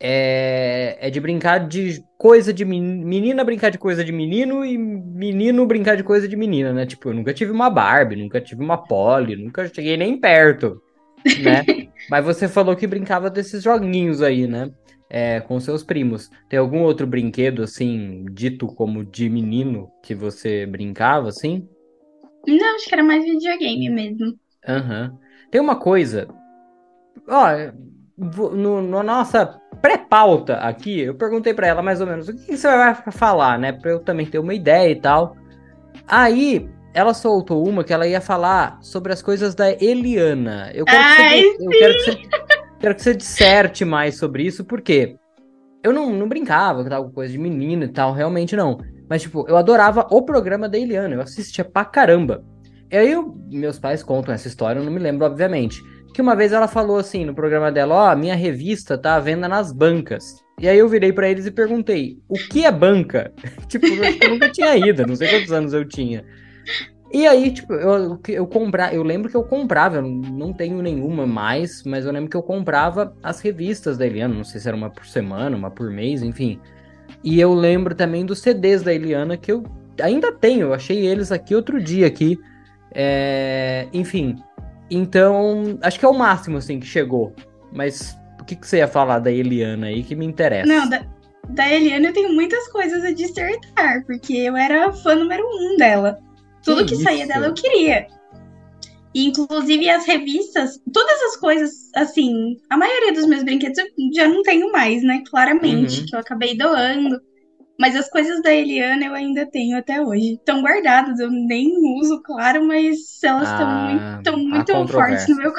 é, 0.00 0.98
é 1.00 1.10
de 1.10 1.20
brincar 1.20 1.66
de 1.66 2.02
coisa 2.18 2.52
de 2.52 2.64
menina 2.64 3.44
brincar 3.44 3.70
de 3.70 3.78
coisa 3.78 4.04
de 4.04 4.12
menino 4.12 4.64
e 4.64 4.76
menino 4.76 5.66
brincar 5.66 5.96
de 5.96 6.02
coisa 6.02 6.28
de 6.28 6.36
menina, 6.36 6.72
né? 6.72 6.86
Tipo, 6.86 7.10
eu 7.10 7.14
nunca 7.14 7.32
tive 7.32 7.52
uma 7.52 7.70
Barbie, 7.70 8.16
nunca 8.16 8.40
tive 8.40 8.62
uma 8.62 8.78
Polly, 8.78 9.36
nunca 9.36 9.66
cheguei 9.68 9.96
nem 9.96 10.18
perto, 10.18 10.80
né? 11.40 11.64
Mas 12.10 12.24
você 12.24 12.48
falou 12.48 12.76
que 12.76 12.86
brincava 12.86 13.30
desses 13.30 13.62
joguinhos 13.62 14.20
aí, 14.20 14.46
né? 14.46 14.70
É, 15.08 15.40
com 15.40 15.60
seus 15.60 15.84
primos. 15.84 16.30
Tem 16.48 16.58
algum 16.58 16.82
outro 16.82 17.06
brinquedo, 17.06 17.62
assim, 17.62 18.24
dito 18.32 18.66
como 18.66 19.04
de 19.04 19.28
menino, 19.28 19.88
que 20.02 20.14
você 20.14 20.66
brincava, 20.66 21.28
assim? 21.28 21.68
Não, 22.46 22.74
acho 22.74 22.86
que 22.86 22.94
era 22.94 23.02
mais 23.02 23.24
videogame 23.24 23.88
mesmo. 23.90 24.34
Aham. 24.66 25.10
Uhum. 25.12 25.18
Tem 25.50 25.60
uma 25.60 25.76
coisa. 25.76 26.26
Ó, 27.28 27.46
no, 28.16 28.80
no 28.80 29.02
nossa 29.02 29.60
pré-pauta 29.82 30.56
aqui, 30.56 31.00
eu 31.00 31.14
perguntei 31.14 31.52
para 31.52 31.66
ela 31.66 31.82
mais 31.82 32.00
ou 32.00 32.06
menos 32.06 32.28
o 32.28 32.34
que 32.34 32.56
você 32.56 32.68
vai 32.68 32.94
falar, 33.10 33.58
né? 33.58 33.72
Pra 33.72 33.90
eu 33.90 34.00
também 34.00 34.24
ter 34.24 34.38
uma 34.38 34.54
ideia 34.54 34.90
e 34.90 35.00
tal. 35.00 35.36
Aí, 36.06 36.68
ela 36.92 37.12
soltou 37.12 37.66
uma 37.66 37.82
que 37.82 37.92
ela 37.92 38.06
ia 38.06 38.20
falar 38.20 38.78
sobre 38.80 39.12
as 39.12 39.20
coisas 39.20 39.54
da 39.54 39.70
Eliana. 39.72 40.70
Eu 40.72 40.84
quero, 40.84 41.02
Ai, 41.02 41.42
que, 41.42 41.56
você, 41.56 41.64
eu 41.64 41.70
quero, 41.70 41.94
que, 41.94 42.00
você, 42.00 42.28
quero 42.78 42.94
que 42.94 43.02
você 43.02 43.14
disserte 43.14 43.84
mais 43.84 44.16
sobre 44.16 44.44
isso, 44.44 44.64
porque 44.64 45.16
eu 45.82 45.92
não, 45.92 46.10
não 46.10 46.28
brincava 46.28 46.82
com 46.82 46.88
tal 46.88 47.10
coisa 47.10 47.32
de 47.32 47.38
menino 47.38 47.84
e 47.84 47.88
tal, 47.88 48.12
realmente 48.12 48.54
não. 48.54 48.78
Mas, 49.08 49.22
tipo, 49.22 49.44
eu 49.48 49.56
adorava 49.56 50.06
o 50.10 50.22
programa 50.22 50.68
da 50.68 50.78
Eliana, 50.78 51.14
eu 51.14 51.20
assistia 51.20 51.64
pra 51.64 51.84
caramba. 51.84 52.44
E 52.90 52.96
aí, 52.96 53.10
eu, 53.10 53.34
meus 53.50 53.78
pais 53.78 54.02
contam 54.02 54.32
essa 54.32 54.46
história, 54.46 54.78
eu 54.78 54.84
não 54.84 54.92
me 54.92 55.00
lembro, 55.00 55.26
obviamente 55.26 55.82
que 56.14 56.22
uma 56.22 56.36
vez 56.36 56.52
ela 56.52 56.68
falou 56.68 56.96
assim 56.96 57.24
no 57.24 57.34
programa 57.34 57.72
dela, 57.72 57.94
ó, 57.96 58.12
oh, 58.12 58.16
minha 58.16 58.36
revista 58.36 58.96
tá 58.96 59.16
à 59.16 59.20
venda 59.20 59.48
nas 59.48 59.72
bancas. 59.72 60.42
E 60.60 60.68
aí 60.68 60.78
eu 60.78 60.88
virei 60.88 61.12
para 61.12 61.28
eles 61.28 61.44
e 61.44 61.50
perguntei, 61.50 62.20
o 62.28 62.34
que 62.34 62.64
é 62.64 62.70
banca? 62.70 63.32
tipo, 63.66 63.84
eu 63.84 64.30
nunca 64.30 64.48
tinha 64.48 64.76
ido, 64.76 65.04
não 65.04 65.16
sei 65.16 65.28
quantos 65.28 65.50
anos 65.50 65.72
eu 65.72 65.84
tinha. 65.84 66.24
E 67.12 67.26
aí, 67.26 67.50
tipo, 67.50 67.72
eu, 67.74 68.20
eu 68.28 68.48
eu 68.92 69.02
lembro 69.02 69.28
que 69.28 69.36
eu 69.36 69.42
comprava, 69.42 69.96
eu 69.96 70.02
não 70.02 70.52
tenho 70.52 70.80
nenhuma 70.80 71.26
mais, 71.26 71.82
mas 71.84 72.06
eu 72.06 72.12
lembro 72.12 72.30
que 72.30 72.36
eu 72.36 72.42
comprava 72.42 73.12
as 73.20 73.40
revistas 73.40 73.98
da 73.98 74.06
Eliana, 74.06 74.34
não 74.34 74.44
sei 74.44 74.60
se 74.60 74.68
era 74.68 74.76
uma 74.76 74.90
por 74.90 75.06
semana, 75.06 75.56
uma 75.56 75.70
por 75.70 75.90
mês, 75.90 76.22
enfim. 76.22 76.60
E 77.24 77.40
eu 77.40 77.52
lembro 77.52 77.92
também 77.92 78.24
dos 78.24 78.40
CDs 78.40 78.84
da 78.84 78.94
Eliana 78.94 79.36
que 79.36 79.50
eu 79.50 79.64
ainda 80.00 80.30
tenho, 80.30 80.68
eu 80.68 80.74
achei 80.74 81.06
eles 81.06 81.32
aqui 81.32 81.56
outro 81.56 81.82
dia 81.82 82.06
aqui. 82.06 82.38
É, 82.92 83.88
enfim, 83.92 84.36
então, 84.90 85.78
acho 85.82 85.98
que 85.98 86.04
é 86.04 86.08
o 86.08 86.14
máximo, 86.14 86.58
assim, 86.58 86.78
que 86.78 86.86
chegou. 86.86 87.34
Mas 87.72 88.16
o 88.40 88.44
que, 88.44 88.56
que 88.56 88.66
você 88.66 88.78
ia 88.78 88.88
falar 88.88 89.18
da 89.18 89.30
Eliana 89.30 89.86
aí 89.86 90.02
que 90.02 90.14
me 90.14 90.24
interessa? 90.24 90.66
Não, 90.66 90.88
da, 90.88 91.04
da 91.48 91.68
Eliana 91.68 92.08
eu 92.08 92.12
tenho 92.12 92.32
muitas 92.32 92.68
coisas 92.68 93.04
a 93.04 93.12
dissertar, 93.12 94.04
porque 94.06 94.34
eu 94.34 94.56
era 94.56 94.92
fã 94.92 95.14
número 95.14 95.44
um 95.44 95.76
dela. 95.76 96.18
Tudo 96.62 96.84
que, 96.84 96.96
que 96.96 97.02
saía 97.02 97.26
dela 97.26 97.46
eu 97.46 97.54
queria. 97.54 98.06
E, 99.14 99.28
inclusive 99.28 99.88
as 99.88 100.04
revistas, 100.06 100.80
todas 100.92 101.22
as 101.22 101.36
coisas, 101.36 101.90
assim, 101.94 102.56
a 102.68 102.76
maioria 102.76 103.12
dos 103.12 103.26
meus 103.26 103.44
brinquedos 103.44 103.78
eu 103.78 103.86
já 104.12 104.26
não 104.28 104.42
tenho 104.42 104.72
mais, 104.72 105.02
né? 105.02 105.22
Claramente, 105.30 106.00
uhum. 106.00 106.06
que 106.06 106.16
eu 106.16 106.20
acabei 106.20 106.56
doando. 106.56 107.20
Mas 107.78 107.96
as 107.96 108.08
coisas 108.08 108.40
da 108.42 108.54
Eliana 108.54 109.04
eu 109.04 109.14
ainda 109.14 109.46
tenho 109.46 109.76
até 109.76 110.00
hoje. 110.00 110.34
Estão 110.34 110.62
guardadas, 110.62 111.18
eu 111.18 111.30
nem 111.30 111.68
uso, 111.98 112.22
claro, 112.22 112.66
mas 112.66 113.22
elas 113.22 113.48
estão 113.48 113.66
ah, 113.66 114.20
muito, 114.24 114.38
muito 114.38 114.88
fortes 114.88 115.28
no 115.28 115.36
meu 115.36 115.52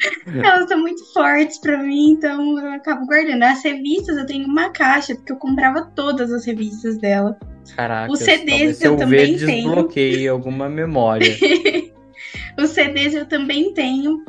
Elas 0.26 0.62
estão 0.62 0.80
muito 0.80 1.04
fortes 1.12 1.58
para 1.58 1.82
mim, 1.82 2.12
então 2.12 2.58
eu 2.58 2.72
acabo 2.72 3.06
guardando. 3.06 3.42
As 3.42 3.62
revistas 3.62 4.16
eu 4.16 4.26
tenho 4.26 4.46
uma 4.46 4.70
caixa, 4.70 5.14
porque 5.14 5.32
eu 5.32 5.36
comprava 5.36 5.90
todas 5.94 6.32
as 6.32 6.44
revistas 6.44 6.98
dela. 6.98 7.36
Caraca, 7.74 8.12
os 8.12 8.20
CDs 8.20 8.80
eu, 8.80 8.92
eu 8.92 8.98
também 8.98 9.36
ver, 9.36 9.46
tenho. 9.46 9.68
Desbloqueei 9.68 10.28
alguma 10.28 10.68
memória. 10.68 11.28
os 12.58 12.70
CDs 12.70 13.14
eu 13.14 13.26
também 13.26 13.74
tenho. 13.74 14.24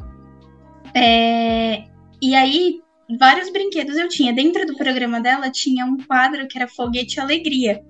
É... 0.96 1.84
E 2.22 2.36
aí, 2.36 2.82
vários 3.18 3.52
brinquedos 3.52 3.98
eu 3.98 4.08
tinha. 4.08 4.34
Dentro 4.34 4.66
do 4.66 4.76
programa 4.76 5.20
dela 5.20 5.50
tinha 5.50 5.86
um 5.86 5.98
quadro 5.98 6.48
que 6.48 6.58
era 6.58 6.68
Foguete 6.68 7.20
Alegria. 7.20 7.82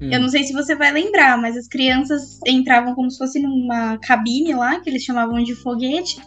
Hum. 0.00 0.10
Eu 0.10 0.20
não 0.20 0.28
sei 0.28 0.44
se 0.44 0.52
você 0.52 0.74
vai 0.74 0.92
lembrar, 0.92 1.36
mas 1.38 1.56
as 1.56 1.68
crianças 1.68 2.40
entravam 2.46 2.94
como 2.94 3.10
se 3.10 3.18
fosse 3.18 3.40
numa 3.40 3.98
cabine 3.98 4.54
lá, 4.54 4.80
que 4.80 4.88
eles 4.88 5.02
chamavam 5.02 5.42
de 5.42 5.54
foguete, 5.54 6.20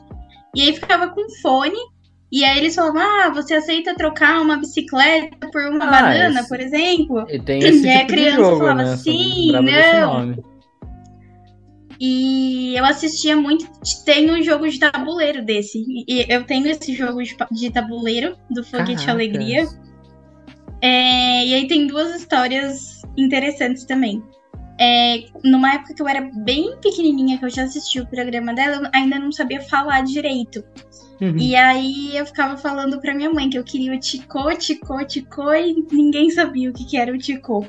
e 0.56 0.62
aí 0.62 0.74
ficava 0.74 1.10
com 1.10 1.22
fone. 1.42 1.78
E 2.32 2.44
aí 2.44 2.58
eles 2.58 2.76
falavam: 2.76 3.02
Ah, 3.02 3.30
você 3.30 3.56
aceita 3.56 3.96
trocar 3.96 4.42
uma 4.42 4.58
bicicleta 4.58 5.50
por 5.52 5.66
uma 5.66 5.86
ah, 5.86 5.90
banana, 5.92 6.40
esse... 6.40 6.50
por 6.50 6.60
exemplo? 6.60 7.26
E 7.30 7.40
tem 7.40 7.60
esse 7.64 7.86
e 7.86 7.90
aí 7.90 8.00
tipo 8.00 8.12
a 8.12 8.16
criança 8.16 8.38
jogo, 8.38 8.58
falava 8.58 8.84
né? 8.84 8.98
sim, 8.98 9.52
não. 9.52 10.53
E 12.06 12.76
eu 12.76 12.84
assistia 12.84 13.34
muito. 13.34 13.66
Tem 14.04 14.30
um 14.30 14.44
jogo 14.44 14.68
de 14.68 14.78
tabuleiro 14.78 15.42
desse. 15.42 15.86
E 16.06 16.26
eu 16.28 16.44
tenho 16.44 16.68
esse 16.68 16.94
jogo 16.94 17.22
de 17.50 17.72
tabuleiro 17.72 18.36
do 18.50 18.62
Foguete 18.62 19.10
Alegria. 19.10 19.66
É, 20.82 21.46
e 21.46 21.54
aí 21.54 21.66
tem 21.66 21.88
duas 21.88 22.14
histórias 22.14 23.04
interessantes 23.16 23.86
também. 23.86 24.22
É, 24.78 25.24
numa 25.46 25.76
época 25.76 25.94
que 25.94 26.02
eu 26.02 26.08
era 26.10 26.30
bem 26.44 26.76
pequenininha, 26.82 27.38
que 27.38 27.46
eu 27.46 27.50
já 27.50 27.64
assisti 27.64 28.02
o 28.02 28.08
programa 28.08 28.54
dela, 28.54 28.84
eu 28.84 28.90
ainda 28.94 29.18
não 29.18 29.32
sabia 29.32 29.62
falar 29.62 30.02
direito. 30.02 30.62
Uhum. 31.22 31.38
E 31.38 31.56
aí 31.56 32.18
eu 32.18 32.26
ficava 32.26 32.58
falando 32.58 33.00
pra 33.00 33.16
minha 33.16 33.32
mãe 33.32 33.50
que 33.50 33.58
eu 33.58 33.64
queria 33.64 33.94
o 33.94 34.00
Ticô, 34.00 34.54
Ticô, 34.58 35.06
Ticô, 35.06 35.54
e 35.54 35.86
ninguém 35.90 36.30
sabia 36.32 36.70
o 36.70 36.74
que, 36.74 36.84
que 36.84 36.98
era 36.98 37.14
o 37.14 37.18
Ticô. 37.18 37.66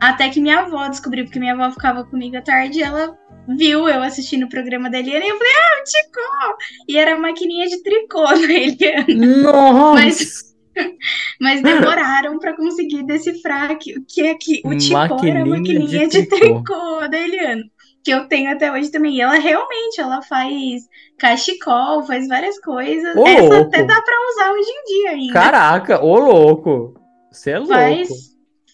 Até 0.00 0.30
que 0.30 0.40
minha 0.40 0.62
avó 0.62 0.88
descobriu, 0.88 1.26
porque 1.26 1.38
minha 1.38 1.52
avó 1.52 1.70
ficava 1.70 2.02
comigo 2.02 2.36
à 2.36 2.42
tarde 2.42 2.80
e 2.80 2.82
ela 2.82 3.16
viu 3.48 3.88
eu 3.88 4.02
assistindo 4.02 4.44
o 4.44 4.48
programa 4.48 4.90
da 4.90 4.98
Eliana 4.98 5.24
e 5.24 5.28
eu 5.28 5.38
falei, 5.38 5.52
ah, 5.52 5.80
o 5.80 5.84
Tico! 5.84 6.56
E 6.88 6.98
era 6.98 7.14
a 7.14 7.18
maquininha 7.18 7.66
de 7.66 7.82
tricô 7.82 8.24
da 8.26 8.52
Eliana. 8.52 9.42
Nossa! 9.42 9.94
Mas, 9.94 10.54
mas 11.40 11.62
demoraram 11.62 12.38
para 12.38 12.56
conseguir 12.56 13.04
decifrar 13.04 13.76
que, 13.78 14.00
que, 14.02 14.22
é 14.22 14.34
que 14.34 14.62
o 14.64 14.76
Tico 14.76 15.26
era 15.26 15.42
a 15.42 15.46
maquininha 15.46 16.08
de, 16.08 16.22
de 16.22 16.26
tricô 16.26 17.08
da 17.08 17.18
Eliana. 17.18 17.64
Que 18.04 18.10
eu 18.10 18.26
tenho 18.26 18.50
até 18.50 18.72
hoje 18.72 18.90
também. 18.90 19.16
E 19.16 19.20
ela 19.20 19.34
realmente, 19.34 20.00
ela 20.00 20.20
faz 20.22 20.82
cachecol, 21.16 22.02
faz 22.04 22.26
várias 22.26 22.58
coisas. 22.60 23.14
Ô, 23.14 23.26
Essa 23.26 23.42
louco. 23.42 23.68
até 23.68 23.84
dá 23.84 24.02
pra 24.02 24.14
usar 24.32 24.52
hoje 24.52 24.70
em 24.70 24.84
dia 24.84 25.10
ainda. 25.10 25.32
Caraca, 25.32 26.04
ô 26.04 26.18
louco! 26.18 26.94
Você 27.30 27.52
é 27.52 27.58
louco. 27.58 27.72
Faz, 27.72 28.08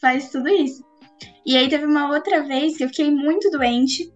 faz 0.01 0.31
tudo 0.31 0.49
isso. 0.49 0.83
E 1.45 1.57
aí 1.57 1.69
teve 1.69 1.85
uma 1.85 2.11
outra 2.11 2.43
vez 2.43 2.77
que 2.77 2.85
eu 2.85 2.89
fiquei 2.89 3.11
muito 3.11 3.51
doente. 3.51 4.11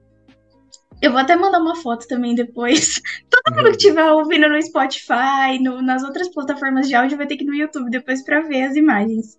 Eu 1.02 1.10
vou 1.10 1.20
até 1.20 1.34
mandar 1.34 1.58
uma 1.58 1.74
foto 1.74 2.06
também 2.06 2.32
depois. 2.32 3.02
Todo 3.28 3.56
mundo 3.56 3.70
que 3.72 3.76
estiver 3.76 4.08
ouvindo 4.12 4.48
no 4.48 4.62
Spotify, 4.62 5.58
no, 5.60 5.82
nas 5.82 6.04
outras 6.04 6.28
plataformas 6.28 6.86
de 6.86 6.94
áudio, 6.94 7.16
vai 7.16 7.26
ter 7.26 7.36
que 7.36 7.42
ir 7.42 7.48
no 7.48 7.56
YouTube 7.56 7.90
depois 7.90 8.24
para 8.24 8.40
ver 8.42 8.62
as 8.62 8.76
imagens. 8.76 9.36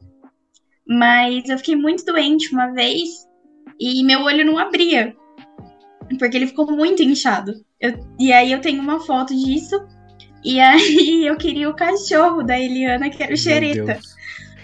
Mas 0.85 1.47
eu 1.47 1.57
fiquei 1.57 1.77
muito 1.77 2.03
doente 2.03 2.53
uma 2.53 2.67
vez 2.73 3.25
e 3.79 4.03
meu 4.03 4.23
olho 4.23 4.45
não 4.45 4.57
abria. 4.57 5.15
Porque 6.19 6.35
ele 6.35 6.47
ficou 6.47 6.69
muito 6.69 7.01
inchado. 7.01 7.53
Eu, 7.79 7.97
e 8.19 8.33
aí 8.33 8.51
eu 8.51 8.59
tenho 8.59 8.81
uma 8.81 8.99
foto 8.99 9.33
disso. 9.33 9.81
E 10.43 10.59
aí 10.61 11.25
eu 11.25 11.37
queria 11.37 11.69
o 11.69 11.75
cachorro 11.75 12.43
da 12.43 12.59
Eliana, 12.59 13.09
que 13.09 13.23
era 13.23 13.33
o 13.33 13.37
Xereta. 13.37 13.99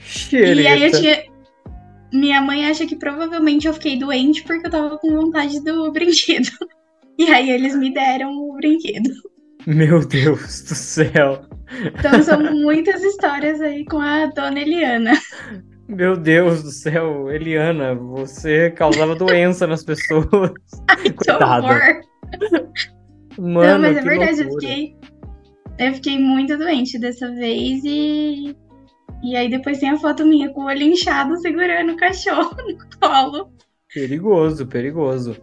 Xereta. 0.03 0.61
E 0.61 0.67
aí 0.67 0.83
eu 0.83 0.91
tinha. 0.91 1.23
Minha 2.11 2.41
mãe 2.41 2.65
acha 2.65 2.85
que 2.85 2.95
provavelmente 2.95 3.67
eu 3.67 3.73
fiquei 3.73 3.97
doente 3.97 4.43
porque 4.43 4.67
eu 4.67 4.71
tava 4.71 4.97
com 4.97 5.15
vontade 5.15 5.63
do 5.63 5.89
brinquedo. 5.93 6.49
E 7.19 7.29
aí 7.33 7.49
eles 7.49 7.75
me 7.75 7.93
deram 7.93 8.31
o 8.31 8.53
brinquedo. 8.53 9.09
Meu 9.67 9.99
Deus 10.07 10.61
do 10.61 10.73
céu. 10.73 11.41
Então 11.99 12.23
são 12.23 12.41
muitas 12.41 13.03
histórias 13.03 13.59
aí 13.59 13.83
com 13.83 13.99
a 13.99 14.27
dona 14.27 14.61
Eliana. 14.61 15.11
Meu 15.85 16.15
Deus 16.15 16.63
do 16.63 16.71
céu, 16.71 17.29
Eliana, 17.29 17.93
você 17.93 18.71
causava 18.71 19.15
doença 19.15 19.67
nas 19.67 19.83
pessoas. 19.83 20.53
Ai, 20.87 21.09
que 21.11 21.29
horror. 21.29 22.01
Mano, 23.37 23.73
Não, 23.73 23.79
mas 23.79 23.97
é 23.97 24.01
verdade, 24.01 24.41
eu 24.41 24.51
fiquei, 24.51 24.95
eu 25.77 25.93
fiquei 25.95 26.17
muito 26.17 26.57
doente 26.57 26.97
dessa 26.97 27.29
vez 27.35 27.81
e. 27.83 28.55
E 29.21 29.35
aí 29.35 29.49
depois 29.49 29.79
tem 29.79 29.89
a 29.89 29.97
foto 29.97 30.25
minha 30.25 30.49
com 30.53 30.61
o 30.61 30.67
olho 30.67 30.83
inchado 30.83 31.35
segurando 31.41 31.91
o 31.91 31.97
cachorro 31.97 32.55
no 32.55 32.77
colo. 32.99 33.51
Perigoso, 33.93 34.65
perigoso. 34.67 35.35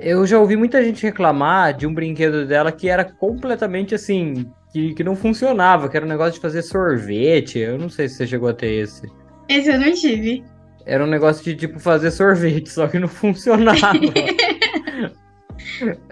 Eu 0.00 0.26
já 0.26 0.38
ouvi 0.38 0.56
muita 0.56 0.82
gente 0.82 1.02
reclamar 1.02 1.76
de 1.76 1.86
um 1.86 1.92
brinquedo 1.92 2.46
dela 2.46 2.72
que 2.72 2.88
era 2.88 3.04
completamente 3.04 3.94
assim, 3.94 4.50
que, 4.72 4.94
que 4.94 5.04
não 5.04 5.14
funcionava, 5.14 5.90
que 5.90 5.96
era 5.96 6.06
um 6.06 6.08
negócio 6.08 6.32
de 6.34 6.40
fazer 6.40 6.62
sorvete. 6.62 7.58
Eu 7.58 7.78
não 7.78 7.90
sei 7.90 8.08
se 8.08 8.16
você 8.16 8.26
chegou 8.26 8.48
a 8.48 8.54
ter 8.54 8.72
esse. 8.82 9.06
Esse 9.46 9.68
eu 9.68 9.78
não 9.78 9.92
tive. 9.92 10.42
Era 10.86 11.04
um 11.04 11.06
negócio 11.06 11.44
de 11.44 11.54
tipo 11.54 11.78
fazer 11.78 12.10
sorvete, 12.12 12.70
só 12.72 12.88
que 12.88 12.98
não 12.98 13.08
funcionava. 13.08 13.78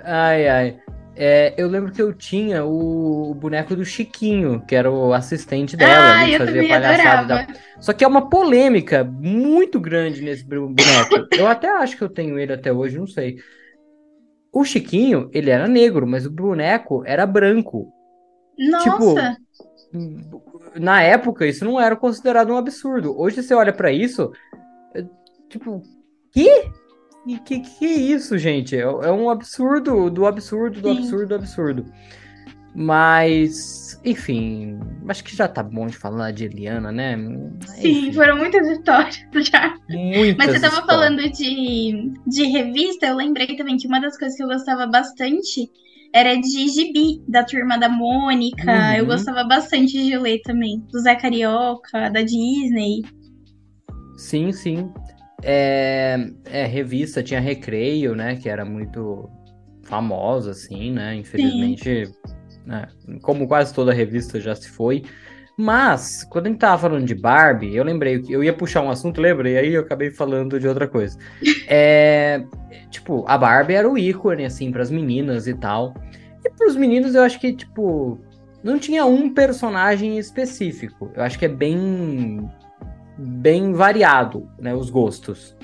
ai, 0.04 0.48
ai. 0.48 0.76
É, 1.16 1.54
eu 1.56 1.66
lembro 1.66 1.90
que 1.90 2.00
eu 2.00 2.12
tinha 2.12 2.64
o, 2.64 3.34
boneco 3.34 3.74
do 3.74 3.84
Chiquinho, 3.84 4.62
que 4.68 4.76
era 4.76 4.88
o 4.88 5.12
assistente 5.12 5.76
dela, 5.76 5.92
ah, 5.92 6.20
ali, 6.20 6.34
eu 6.34 6.38
fazia 6.38 6.68
palhaçada. 6.68 7.26
Da... 7.26 7.46
Só 7.80 7.92
que 7.92 8.04
é 8.04 8.06
uma 8.06 8.28
polêmica 8.28 9.02
muito 9.02 9.80
grande 9.80 10.22
nesse 10.22 10.44
boneco. 10.44 11.26
eu 11.32 11.48
até 11.48 11.68
acho 11.68 11.96
que 11.96 12.02
eu 12.02 12.08
tenho 12.08 12.38
ele 12.38 12.52
até 12.52 12.70
hoje, 12.72 12.98
não 12.98 13.06
sei. 13.06 13.38
O 14.58 14.64
Chiquinho, 14.64 15.30
ele 15.32 15.50
era 15.50 15.68
negro, 15.68 16.04
mas 16.04 16.26
o 16.26 16.30
boneco 16.32 17.04
era 17.06 17.24
branco. 17.24 17.92
Tipo, 18.82 19.14
Nossa! 19.14 19.36
Tipo, 19.92 20.80
na 20.80 21.00
época, 21.00 21.46
isso 21.46 21.64
não 21.64 21.80
era 21.80 21.94
considerado 21.94 22.52
um 22.52 22.56
absurdo. 22.56 23.16
Hoje 23.16 23.40
você 23.40 23.54
olha 23.54 23.72
para 23.72 23.92
isso, 23.92 24.32
é, 24.96 25.04
tipo, 25.48 25.80
que? 26.32 26.72
Que, 27.24 27.38
que, 27.38 27.60
que 27.60 27.86
é 27.86 27.92
isso, 27.92 28.36
gente? 28.36 28.74
É, 28.74 28.80
é, 28.80 29.12
um 29.12 29.30
absurdo 29.30 30.10
do 30.10 30.26
absurdo 30.26 30.80
do 30.80 30.92
Sim. 30.92 30.98
absurdo 30.98 31.26
do 31.28 31.34
absurdo. 31.36 31.86
Mas, 32.74 33.87
enfim, 34.10 34.78
acho 35.08 35.24
que 35.24 35.36
já 35.36 35.48
tá 35.48 35.62
bom 35.62 35.86
de 35.86 35.96
falar 35.96 36.30
de 36.32 36.44
Eliana, 36.44 36.90
né? 36.92 37.16
Sim, 37.66 38.08
enfim. 38.08 38.12
foram 38.12 38.36
muitas 38.36 38.66
histórias 38.68 39.18
já. 39.50 39.74
Muitas 39.88 40.36
Mas 40.36 40.52
você 40.52 40.60
tava 40.60 40.80
histórias. 40.80 40.86
falando 40.86 41.30
de, 41.30 42.12
de 42.26 42.44
revista, 42.44 43.06
eu 43.06 43.16
lembrei 43.16 43.56
também 43.56 43.76
que 43.76 43.86
uma 43.86 44.00
das 44.00 44.18
coisas 44.18 44.36
que 44.36 44.42
eu 44.42 44.48
gostava 44.48 44.86
bastante 44.86 45.70
era 46.12 46.34
de 46.36 46.68
gibi, 46.68 47.22
da 47.28 47.44
turma 47.44 47.78
da 47.78 47.88
Mônica. 47.88 48.72
Uhum. 48.72 48.94
Eu 48.96 49.06
gostava 49.06 49.44
bastante 49.44 49.92
de 49.92 50.16
ler 50.16 50.40
também. 50.42 50.80
Do 50.90 51.00
Zé 51.00 51.14
Carioca, 51.14 52.08
da 52.10 52.22
Disney. 52.22 53.02
Sim, 54.16 54.52
sim. 54.52 54.92
É, 55.42 56.16
é, 56.46 56.64
revista 56.64 57.22
tinha 57.22 57.40
Recreio, 57.40 58.14
né? 58.14 58.36
Que 58.36 58.48
era 58.48 58.64
muito 58.64 59.28
famosa, 59.82 60.52
assim, 60.52 60.90
né? 60.92 61.14
Infelizmente, 61.14 62.10
né, 62.68 62.86
como 63.22 63.48
quase 63.48 63.72
toda 63.72 63.92
revista 63.94 64.38
já 64.38 64.54
se 64.54 64.68
foi. 64.68 65.02
Mas, 65.56 66.22
quando 66.30 66.46
a 66.46 66.50
gente 66.50 66.60
tava 66.60 66.80
falando 66.80 67.04
de 67.04 67.16
Barbie, 67.16 67.74
eu 67.74 67.82
lembrei 67.82 68.20
que 68.20 68.32
eu 68.32 68.44
ia 68.44 68.52
puxar 68.52 68.82
um 68.82 68.90
assunto, 68.90 69.20
lembra? 69.20 69.50
E 69.50 69.56
aí 69.56 69.74
eu 69.74 69.80
acabei 69.80 70.10
falando 70.10 70.60
de 70.60 70.68
outra 70.68 70.86
coisa. 70.86 71.18
É, 71.70 72.44
tipo, 72.90 73.26
a 73.28 73.36
Barbie 73.36 73.74
era 73.74 73.86
o 73.86 73.98
ícone, 73.98 74.46
assim, 74.46 74.72
para 74.72 74.80
as 74.80 74.90
meninas 74.90 75.46
e 75.46 75.52
tal. 75.52 75.92
E 76.42 76.48
para 76.48 76.66
os 76.66 76.76
meninos, 76.76 77.14
eu 77.14 77.22
acho 77.22 77.38
que, 77.38 77.52
tipo, 77.52 78.18
não 78.62 78.78
tinha 78.78 79.04
um 79.04 79.34
personagem 79.34 80.18
específico. 80.18 81.10
Eu 81.14 81.22
acho 81.22 81.38
que 81.38 81.44
é 81.44 81.48
bem 81.48 82.48
bem 83.18 83.72
variado, 83.72 84.48
né, 84.58 84.74
os 84.74 84.88
gostos. 84.88 85.54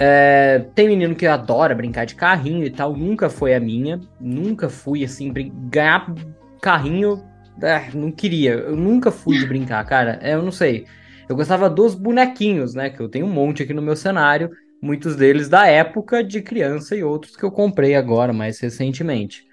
É, 0.00 0.64
tem 0.74 0.86
menino 0.86 1.14
que 1.16 1.26
adora 1.26 1.74
brincar 1.74 2.04
de 2.04 2.14
carrinho 2.14 2.64
e 2.64 2.70
tal, 2.70 2.96
nunca 2.96 3.28
foi 3.28 3.54
a 3.54 3.60
minha, 3.60 4.00
nunca 4.20 4.68
fui 4.68 5.04
assim, 5.04 5.32
ganhar 5.68 6.14
carrinho, 6.62 7.24
é, 7.60 7.90
não 7.92 8.12
queria, 8.12 8.52
eu 8.52 8.76
nunca 8.76 9.10
fui 9.10 9.36
de 9.38 9.46
brincar, 9.46 9.84
cara, 9.84 10.18
é, 10.22 10.34
eu 10.34 10.42
não 10.42 10.52
sei. 10.52 10.86
Eu 11.28 11.34
gostava 11.34 11.68
dos 11.68 11.94
bonequinhos, 11.96 12.74
né, 12.74 12.90
que 12.90 13.00
eu 13.00 13.08
tenho 13.08 13.26
um 13.26 13.32
monte 13.32 13.62
aqui 13.62 13.74
no 13.74 13.82
meu 13.82 13.96
cenário, 13.96 14.50
muitos 14.80 15.16
deles 15.16 15.48
da 15.48 15.66
época 15.66 16.22
de 16.22 16.40
criança 16.42 16.94
e 16.94 17.02
outros 17.02 17.36
que 17.36 17.44
eu 17.44 17.50
comprei 17.50 17.96
agora, 17.96 18.32
mais 18.32 18.60
recentemente. 18.60 19.44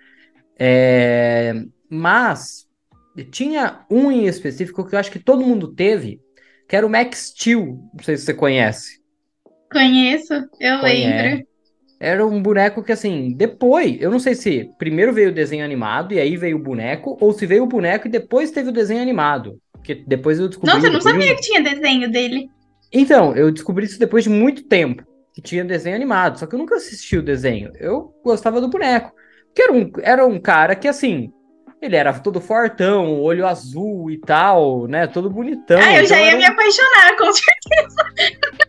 É, 0.58 1.54
mas 1.90 2.68
tinha 3.32 3.86
um 3.90 4.12
em 4.12 4.26
específico 4.26 4.86
que 4.86 4.94
eu 4.94 5.00
acho 5.00 5.12
que 5.12 5.20
todo 5.20 5.46
mundo 5.46 5.74
teve, 5.74 6.22
que 6.68 6.76
era 6.76 6.86
o 6.86 6.90
Max 6.90 7.34
Steel. 7.34 7.80
Não 7.94 8.04
sei 8.04 8.18
se 8.18 8.26
você 8.26 8.34
conhece. 8.34 9.05
Conheço, 9.76 10.34
eu 10.58 10.80
Conhece. 10.80 11.24
lembro. 11.24 11.48
Era 12.00 12.26
um 12.26 12.42
boneco 12.42 12.82
que, 12.82 12.94
assim, 12.94 13.34
depois, 13.36 13.98
eu 14.00 14.10
não 14.10 14.20
sei 14.20 14.34
se 14.34 14.70
primeiro 14.78 15.12
veio 15.12 15.32
o 15.32 15.34
desenho 15.34 15.66
animado 15.66 16.14
e 16.14 16.20
aí 16.20 16.38
veio 16.38 16.56
o 16.56 16.64
boneco, 16.64 17.18
ou 17.20 17.34
se 17.34 17.46
veio 17.46 17.64
o 17.64 17.68
boneco 17.68 18.08
e 18.08 18.12
depois 18.12 18.52
teve 18.52 18.70
o 18.70 18.72
desenho 18.72 19.02
animado. 19.02 19.60
Porque 19.74 19.96
depois 20.08 20.40
eu 20.40 20.48
descobri. 20.48 20.74
Nossa, 20.74 20.88
eu 20.88 20.94
não 20.94 21.02
sabia 21.02 21.36
que 21.36 21.42
tinha 21.42 21.62
desenho 21.62 22.10
dele. 22.10 22.50
Então, 22.92 23.36
eu 23.36 23.52
descobri 23.52 23.86
isso 23.86 24.00
depois 24.00 24.24
de 24.24 24.30
muito 24.30 24.64
tempo, 24.64 25.04
que 25.34 25.42
tinha 25.42 25.66
desenho 25.66 25.98
animado. 25.98 26.40
Só 26.40 26.48
que 26.48 26.56
eu 26.56 26.60
nunca 26.60 26.76
assisti 26.76 27.18
o 27.18 27.24
desenho. 27.24 27.74
Eu 27.78 28.14
gostava 28.24 28.62
do 28.62 28.70
boneco. 28.70 29.12
Que 29.54 29.62
era 29.62 29.74
um, 29.74 29.92
era 30.02 30.26
um 30.26 30.40
cara 30.40 30.74
que, 30.74 30.88
assim, 30.88 31.34
ele 31.82 31.98
era 31.98 32.14
todo 32.20 32.40
fortão, 32.40 33.22
olho 33.22 33.46
azul 33.46 34.10
e 34.10 34.18
tal, 34.20 34.88
né? 34.88 35.06
Todo 35.06 35.30
bonitão. 35.30 35.80
Ah, 35.80 35.98
eu 35.98 36.04
então 36.04 36.18
já 36.18 36.22
ia 36.24 36.38
me 36.38 36.46
apaixonar, 36.46 37.18
com 37.18 37.32
certeza. 37.34 38.65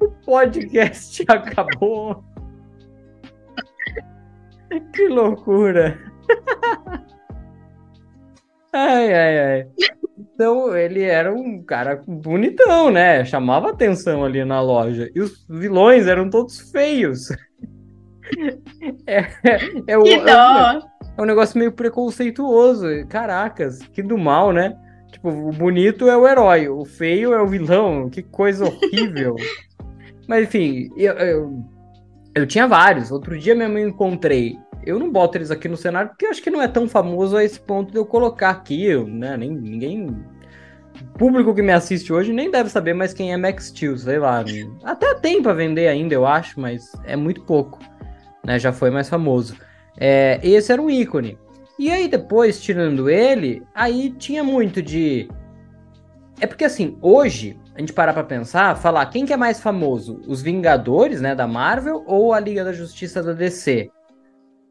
O 0.00 0.08
podcast 0.24 1.24
acabou. 1.28 2.24
que 4.92 5.08
loucura. 5.08 5.98
ai, 8.72 9.14
ai, 9.14 9.38
ai. 9.38 9.68
Então, 10.18 10.74
ele 10.76 11.02
era 11.02 11.32
um 11.34 11.62
cara 11.62 12.02
bonitão, 12.06 12.90
né? 12.90 13.24
Chamava 13.24 13.70
atenção 13.70 14.24
ali 14.24 14.44
na 14.44 14.60
loja. 14.60 15.10
E 15.14 15.20
os 15.20 15.44
vilões 15.48 16.06
eram 16.06 16.30
todos 16.30 16.70
feios. 16.70 17.28
É, 19.06 19.26
é, 19.88 19.98
o, 19.98 20.04
que 20.04 20.16
dó. 20.18 20.30
É, 20.30 20.80
é 21.18 21.22
um 21.22 21.24
negócio 21.24 21.58
meio 21.58 21.72
preconceituoso. 21.72 22.86
Caracas, 23.08 23.82
que 23.88 24.04
do 24.04 24.16
mal, 24.16 24.52
né? 24.52 24.72
Tipo, 25.10 25.28
o 25.28 25.52
bonito 25.52 26.08
é 26.08 26.16
o 26.16 26.26
herói, 26.26 26.68
o 26.68 26.84
feio 26.84 27.32
é 27.32 27.42
o 27.42 27.46
vilão. 27.46 28.08
Que 28.08 28.22
coisa 28.22 28.64
horrível. 28.64 29.36
Mas 30.28 30.44
enfim, 30.44 30.90
eu, 30.96 31.12
eu, 31.14 31.64
eu, 32.34 32.46
tinha 32.46 32.66
vários. 32.66 33.10
Outro 33.10 33.38
dia 33.38 33.54
mesmo 33.54 33.78
eu 33.78 33.88
encontrei. 33.88 34.58
Eu 34.84 34.98
não 34.98 35.10
boto 35.10 35.36
eles 35.36 35.50
aqui 35.50 35.68
no 35.68 35.76
cenário 35.76 36.10
porque 36.10 36.24
eu 36.24 36.30
acho 36.30 36.42
que 36.42 36.50
não 36.50 36.62
é 36.62 36.68
tão 36.68 36.88
famoso 36.88 37.36
a 37.36 37.44
esse 37.44 37.60
ponto 37.60 37.90
de 37.90 37.98
eu 37.98 38.06
colocar 38.06 38.50
aqui. 38.50 38.94
né? 39.04 39.36
Nem, 39.36 39.50
ninguém. 39.50 40.06
O 40.06 41.18
público 41.18 41.54
que 41.54 41.62
me 41.62 41.72
assiste 41.72 42.12
hoje 42.12 42.32
nem 42.32 42.50
deve 42.50 42.70
saber 42.70 42.94
mais 42.94 43.12
quem 43.12 43.32
é 43.32 43.36
Max 43.36 43.66
Steel, 43.66 43.96
sei 43.98 44.18
lá. 44.18 44.44
Até 44.84 45.14
tem 45.14 45.42
para 45.42 45.52
vender 45.52 45.88
ainda, 45.88 46.14
eu 46.14 46.26
acho, 46.26 46.60
mas 46.60 46.92
é 47.04 47.16
muito 47.16 47.42
pouco 47.42 47.78
né? 48.44 48.58
Já 48.58 48.72
foi 48.72 48.90
mais 48.90 49.08
famoso. 49.08 49.56
É, 49.96 50.40
esse 50.42 50.72
era 50.72 50.80
um 50.80 50.90
ícone. 50.90 51.38
E 51.80 51.90
aí 51.90 52.08
depois, 52.08 52.60
tirando 52.60 53.08
ele, 53.08 53.62
aí 53.74 54.10
tinha 54.10 54.44
muito 54.44 54.82
de... 54.82 55.26
É 56.38 56.46
porque 56.46 56.66
assim, 56.66 56.98
hoje, 57.00 57.58
a 57.74 57.80
gente 57.80 57.94
parar 57.94 58.12
pra 58.12 58.22
pensar, 58.22 58.76
falar 58.76 59.06
quem 59.06 59.24
que 59.24 59.32
é 59.32 59.36
mais 59.36 59.60
famoso? 59.60 60.20
Os 60.28 60.42
Vingadores, 60.42 61.22
né, 61.22 61.34
da 61.34 61.46
Marvel 61.46 62.04
ou 62.06 62.34
a 62.34 62.38
Liga 62.38 62.62
da 62.62 62.74
Justiça 62.74 63.22
da 63.22 63.32
DC? 63.32 63.90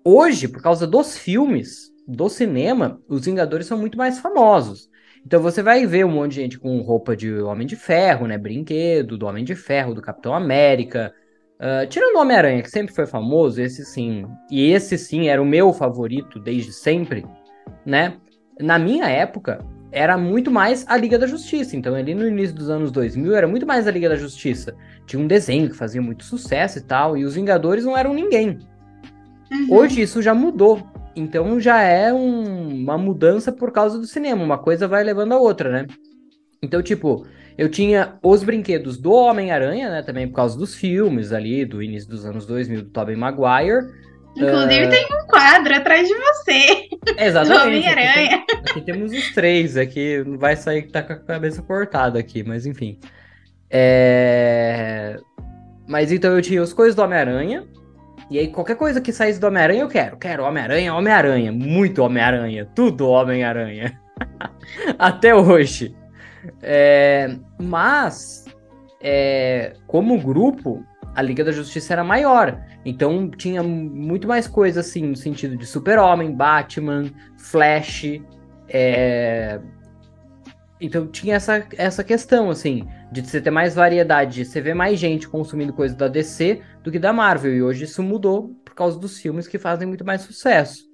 Hoje, 0.06 0.48
por 0.48 0.62
causa 0.62 0.86
dos 0.86 1.18
filmes, 1.18 1.92
do 2.08 2.30
cinema, 2.30 3.02
os 3.10 3.26
Vingadores 3.26 3.66
são 3.66 3.80
muito 3.80 3.98
mais 3.98 4.20
famosos. 4.20 4.88
Então 5.26 5.42
você 5.42 5.64
vai 5.64 5.88
ver 5.88 6.06
um 6.06 6.12
monte 6.12 6.34
de 6.34 6.42
gente 6.42 6.60
com 6.60 6.80
roupa 6.82 7.18
de 7.18 7.34
Homem 7.42 7.66
de 7.66 7.76
Ferro, 7.76 8.28
né? 8.28 8.38
Brinquedo 8.38 9.18
do 9.18 9.26
Homem 9.26 9.44
de 9.44 9.56
Ferro, 9.56 9.96
do 9.96 10.02
Capitão 10.02 10.36
América, 10.36 11.12
Uh, 11.60 11.86
tirando 11.88 12.16
o 12.16 12.20
Homem-Aranha, 12.20 12.64
que 12.64 12.70
sempre 12.70 12.94
foi 12.94 13.06
famoso, 13.06 13.62
esse 13.62 13.84
sim, 13.84 14.26
e 14.50 14.72
esse 14.72 14.98
sim 14.98 15.28
era 15.28 15.42
o 15.42 15.46
meu 15.46 15.74
favorito 15.74 16.40
desde 16.40 16.72
sempre, 16.72 17.26
né? 17.86 18.16
Na 18.62 18.80
minha 18.80 19.10
época, 19.10 19.60
era 19.92 20.18
muito 20.18 20.52
mais 20.52 20.86
a 20.88 20.96
Liga 20.96 21.18
da 21.18 21.28
Justiça. 21.28 21.76
Então, 21.76 21.96
ali 21.96 22.14
no 22.14 22.28
início 22.28 22.56
dos 22.56 22.70
anos 22.70 22.92
2000, 22.92 23.36
era 23.36 23.48
muito 23.48 23.66
mais 23.66 23.88
a 23.88 23.92
Liga 23.92 24.10
da 24.10 24.16
Justiça. 24.16 24.76
Tinha 25.06 25.22
um 25.22 25.28
desenho 25.28 25.70
que 25.70 25.76
fazia 25.76 26.02
muito 26.02 26.24
sucesso 26.24 26.78
e 26.78 26.82
tal, 26.82 27.18
e 27.18 27.26
os 27.26 27.36
Vingadores 27.36 27.84
não 27.84 27.98
eram 27.98 28.14
ninguém. 28.14 28.60
Uhum. 29.52 29.68
Hoje 29.70 30.02
isso 30.02 30.22
já 30.22 30.34
mudou. 30.34 30.82
Então 31.16 31.60
já 31.60 31.82
é 31.82 32.14
um, 32.14 32.70
uma 32.84 32.98
mudança 32.98 33.52
por 33.52 33.72
causa 33.72 33.98
do 33.98 34.06
cinema. 34.06 34.44
Uma 34.44 34.58
coisa 34.58 34.88
vai 34.88 35.04
levando 35.04 35.34
a 35.34 35.40
outra, 35.40 35.70
né? 35.70 35.88
Então, 36.62 36.82
tipo, 36.82 37.26
eu 37.60 37.68
tinha 37.68 38.14
os 38.24 38.42
brinquedos 38.42 38.98
do 38.98 39.12
Homem-Aranha, 39.12 39.90
né? 39.90 40.02
Também 40.02 40.26
por 40.26 40.36
causa 40.36 40.58
dos 40.58 40.74
filmes 40.74 41.34
ali, 41.34 41.66
do 41.66 41.84
início 41.84 42.10
dos 42.10 42.26
anos 42.26 42.46
2000, 42.46 42.84
do 42.84 42.90
Tobey 42.90 43.18
Maguire. 43.18 43.86
Inclusive 44.34 44.86
uh... 44.86 44.90
tem 44.90 45.06
um 45.08 45.28
quadro 45.28 45.76
atrás 45.76 46.08
de 46.08 46.14
você. 46.16 46.88
Exatamente. 47.20 47.60
Do 47.60 47.68
Homem-Aranha. 47.68 48.36
Aqui, 48.38 48.56
aqui, 48.56 48.82
temos 48.82 49.12
os 49.12 49.34
três, 49.34 49.76
aqui 49.76 50.24
não 50.26 50.38
vai 50.38 50.56
sair 50.56 50.84
que 50.84 50.88
tá 50.94 51.04
com 51.04 51.12
a 51.12 51.18
cabeça 51.18 51.62
cortada 51.62 52.18
aqui, 52.18 52.44
mas 52.44 52.66
enfim. 52.66 52.98
É... 53.70 55.18
Mas 55.86 56.14
então 56.14 56.32
eu 56.32 56.42
tinha 56.42 56.62
as 56.62 56.72
coisas 56.72 56.96
do 56.96 57.02
Homem-Aranha. 57.02 57.68
E 58.32 58.40
aí 58.40 58.48
qualquer 58.48 58.78
coisa 58.78 59.02
que 59.02 59.12
saísse 59.12 59.38
do 59.38 59.48
Homem-Aranha 59.48 59.82
eu 59.82 59.90
quero. 59.90 60.16
Quero 60.16 60.46
Homem-Aranha, 60.46 60.94
Homem-Aranha. 60.94 61.52
Muito 61.52 62.02
Homem-Aranha. 62.04 62.66
Tudo 62.74 63.10
Homem-Aranha. 63.10 64.00
Até 64.98 65.36
hoje. 65.36 65.94
É, 66.62 67.36
mas, 67.58 68.46
é, 69.02 69.74
como 69.88 70.20
grupo, 70.22 70.84
a 71.16 71.22
Liga 71.22 71.44
da 71.44 71.52
Justiça 71.52 71.94
era 71.94 72.04
maior. 72.04 72.62
Então 72.86 73.30
tinha 73.30 73.62
muito 73.62 74.28
mais 74.28 74.48
coisa 74.48 74.80
assim, 74.80 75.04
no 75.04 75.16
sentido 75.16 75.58
de 75.58 75.66
Super-Homem, 75.66 76.34
Batman, 76.34 77.12
Flash. 77.38 78.22
É... 78.68 79.60
Então 80.80 81.08
tinha 81.08 81.36
essa, 81.36 81.68
essa 81.78 82.04
questão, 82.04 82.50
assim, 82.50 82.88
de 83.12 83.22
você 83.22 83.42
ter 83.42 83.52
mais 83.52 83.76
variedade, 83.76 84.36
de 84.36 84.46
você 84.46 84.62
ver 84.62 84.74
mais 84.74 84.98
gente 84.98 85.28
consumindo 85.28 85.74
coisa 85.74 85.94
da 85.94 86.08
DC 86.08 86.62
do 86.84 86.92
que 86.92 87.00
da 87.00 87.12
Marvel. 87.12 87.54
E 87.54 87.62
hoje 87.62 87.84
isso 87.84 88.02
mudou 88.02 88.56
por 88.64 88.74
causa 88.74 88.98
dos 88.98 89.20
filmes 89.20 89.48
que 89.48 89.58
fazem 89.58 89.88
muito 89.88 90.06
mais 90.06 90.22
sucesso. 90.22 90.89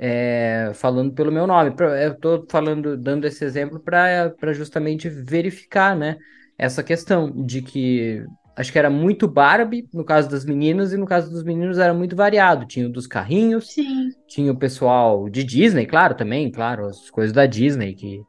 É, 0.00 0.70
falando 0.74 1.12
pelo 1.12 1.32
meu 1.32 1.46
nome. 1.46 1.74
Eu 2.00 2.14
tô 2.14 2.46
falando, 2.48 2.96
dando 2.96 3.26
esse 3.26 3.44
exemplo 3.44 3.80
para 3.80 4.52
justamente 4.52 5.08
verificar, 5.08 5.96
né? 5.96 6.16
Essa 6.56 6.82
questão 6.84 7.30
de 7.44 7.62
que 7.62 8.24
acho 8.56 8.72
que 8.72 8.78
era 8.78 8.90
muito 8.90 9.26
Barbie 9.26 9.88
no 9.92 10.04
caso 10.04 10.30
das 10.30 10.44
meninas, 10.44 10.92
e 10.92 10.96
no 10.96 11.06
caso 11.06 11.30
dos 11.30 11.42
meninos 11.42 11.78
era 11.78 11.92
muito 11.92 12.14
variado. 12.14 12.66
Tinha 12.66 12.86
o 12.86 12.92
dos 12.92 13.06
carrinhos, 13.06 13.72
Sim. 13.72 14.10
tinha 14.28 14.52
o 14.52 14.56
pessoal 14.56 15.28
de 15.28 15.42
Disney, 15.42 15.86
claro, 15.86 16.14
também, 16.14 16.50
claro, 16.50 16.86
as 16.86 17.10
coisas 17.10 17.32
da 17.32 17.46
Disney, 17.46 17.94
que 17.94 18.20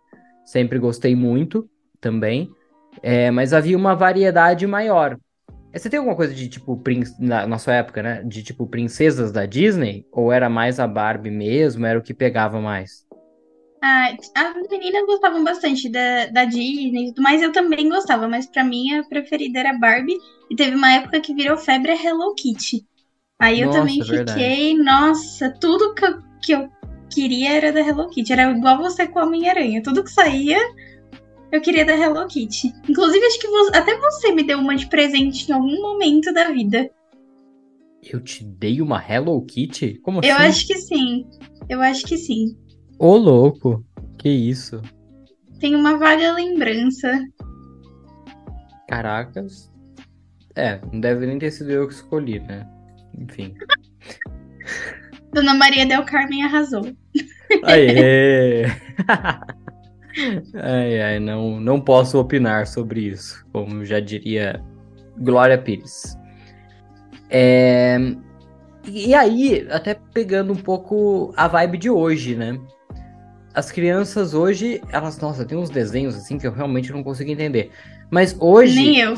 sempre 0.46 0.80
gostei 0.80 1.16
muito 1.16 1.70
também. 2.02 2.50
É, 3.02 3.30
mas 3.30 3.54
havia 3.54 3.78
uma 3.78 3.96
variedade 3.96 4.66
maior. 4.66 5.18
É, 5.72 5.78
você 5.78 5.90
tem 5.90 5.98
alguma 6.00 6.16
coisa 6.16 6.34
de 6.34 6.48
tipo, 6.48 6.82
na, 7.20 7.46
na 7.46 7.58
sua 7.58 7.76
época, 7.76 8.02
né? 8.02 8.24
De 8.24 8.42
tipo 8.44 8.68
princesas 8.68 9.32
da 9.32 9.46
Disney? 9.46 10.06
Ou 10.12 10.32
era 10.32 10.50
mais 10.50 10.80
a 10.80 10.88
Barbie 10.88 11.32
mesmo? 11.32 11.86
Era 11.86 12.00
o 12.00 12.04
que 12.04 12.14
pegava 12.14 12.60
mais? 12.60 13.08
Ah, 13.82 14.12
as 14.36 14.70
meninas 14.70 15.06
gostavam 15.06 15.44
bastante 15.44 15.90
da, 15.90 16.26
da 16.26 16.44
Disney, 16.44 17.14
mas 17.18 17.42
eu 17.42 17.52
também 17.52 17.88
gostava, 17.88 18.28
mas 18.28 18.46
para 18.46 18.64
mim 18.64 18.94
a 18.94 19.04
preferida 19.04 19.60
era 19.60 19.78
Barbie. 19.78 20.18
E 20.50 20.56
teve 20.56 20.76
uma 20.76 20.92
época 20.92 21.22
que 21.22 21.34
virou 21.34 21.58
febre 21.58 21.94
Hello 21.94 22.34
Kitty. 22.36 22.86
Aí 23.40 23.64
nossa, 23.64 23.78
eu 23.78 23.82
também 23.82 24.04
fiquei, 24.04 24.18
verdade. 24.18 24.84
nossa, 24.84 25.54
tudo 25.62 25.94
que 25.94 26.06
eu, 26.06 26.20
que 26.44 26.52
eu 26.52 26.70
queria 27.10 27.54
era 27.54 27.72
da 27.72 27.80
Hello 27.80 28.10
Kitty. 28.10 28.34
Era 28.34 28.52
igual 28.52 28.78
você 28.80 29.08
com 29.08 29.20
a 29.20 29.24
Homem-Aranha. 29.24 29.82
Tudo 29.82 30.04
que 30.04 30.12
saía, 30.12 30.60
eu 31.52 31.62
queria 31.62 31.86
da 31.86 31.98
Hello 31.98 32.28
Kitty. 32.28 32.74
Inclusive, 32.88 33.26
acho 33.26 33.40
que 33.40 33.48
você, 33.48 33.78
até 33.78 33.98
você 33.98 34.32
me 34.32 34.44
deu 34.44 34.60
uma 34.60 34.76
de 34.76 34.88
presente 34.88 35.50
em 35.50 35.54
algum 35.54 35.82
momento 35.82 36.34
da 36.34 36.52
vida. 36.52 36.90
Eu 38.04 38.22
te 38.22 38.44
dei 38.44 38.82
uma 38.82 39.04
Hello 39.04 39.42
Kitty? 39.46 40.00
Como 40.04 40.20
assim? 40.20 40.30
Eu 40.30 40.38
acho 40.38 40.68
que 40.68 40.78
sim. 40.78 41.26
Eu 41.68 41.82
acho 41.82 42.06
que 42.06 42.18
sim. 42.18 42.58
Ô, 42.98 43.18
louco! 43.18 43.84
Que 44.18 44.30
isso? 44.30 44.82
Tenho 45.60 45.80
uma 45.80 45.98
vaga 45.98 46.34
lembrança. 46.34 47.20
Caracas. 48.88 49.72
É, 50.56 50.80
não 50.92 51.00
deve 51.00 51.26
nem 51.26 51.40
ter 51.40 51.52
sido 51.52 51.72
eu 51.72 51.88
que 51.88 51.94
escolhi, 51.94 52.40
né? 52.40 52.68
Enfim. 53.18 53.54
Dona 55.34 55.54
Maria 55.54 55.86
Del 55.86 56.06
Carmen 56.06 56.44
arrasou. 56.44 56.84
Aê! 57.64 58.66
ai, 60.56 61.02
ai, 61.02 61.20
não, 61.20 61.60
não 61.60 61.80
posso 61.80 62.20
opinar 62.20 62.68
sobre 62.68 63.02
isso, 63.02 63.46
como 63.52 63.86
já 63.86 64.00
diria 64.00 64.64
Glória 65.18 65.58
Pires. 65.58 66.18
É... 67.30 67.98
E 68.88 69.14
aí, 69.14 69.68
até 69.70 69.96
pegando 70.14 70.54
um 70.54 70.56
pouco 70.56 71.34
a 71.36 71.48
vibe 71.48 71.78
de 71.78 71.90
hoje, 71.90 72.36
né? 72.36 72.60
as 73.54 73.72
crianças 73.72 74.34
hoje, 74.34 74.82
elas, 74.92 75.18
nossa, 75.20 75.46
tem 75.46 75.58
uns 75.58 75.70
desenhos 75.70 76.16
assim 76.16 76.38
que 76.38 76.48
eu 76.48 76.52
realmente 76.52 76.92
não 76.92 77.04
consigo 77.04 77.30
entender. 77.30 77.72
Mas 78.10 78.36
hoje. 78.40 78.76
Nem 78.76 79.00
eu. 79.00 79.16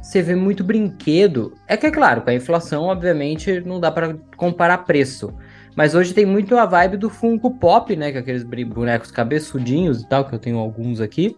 Você 0.00 0.22
vê 0.22 0.34
muito 0.34 0.62
brinquedo. 0.62 1.54
É 1.66 1.76
que 1.76 1.86
é 1.86 1.90
claro, 1.90 2.22
com 2.22 2.30
a 2.30 2.34
inflação, 2.34 2.84
obviamente, 2.84 3.60
não 3.60 3.80
dá 3.80 3.90
para 3.90 4.16
comparar 4.36 4.78
preço. 4.78 5.34
Mas 5.76 5.94
hoje 5.94 6.14
tem 6.14 6.24
muito 6.24 6.56
a 6.56 6.64
vibe 6.64 6.96
do 6.96 7.10
Funko 7.10 7.58
Pop, 7.58 7.94
né? 7.94 8.10
Que 8.10 8.16
é 8.16 8.20
aqueles 8.20 8.42
bonecos 8.42 9.10
cabeçudinhos 9.10 10.00
e 10.00 10.08
tal, 10.08 10.24
que 10.24 10.34
eu 10.34 10.38
tenho 10.38 10.58
alguns 10.58 11.00
aqui. 11.02 11.36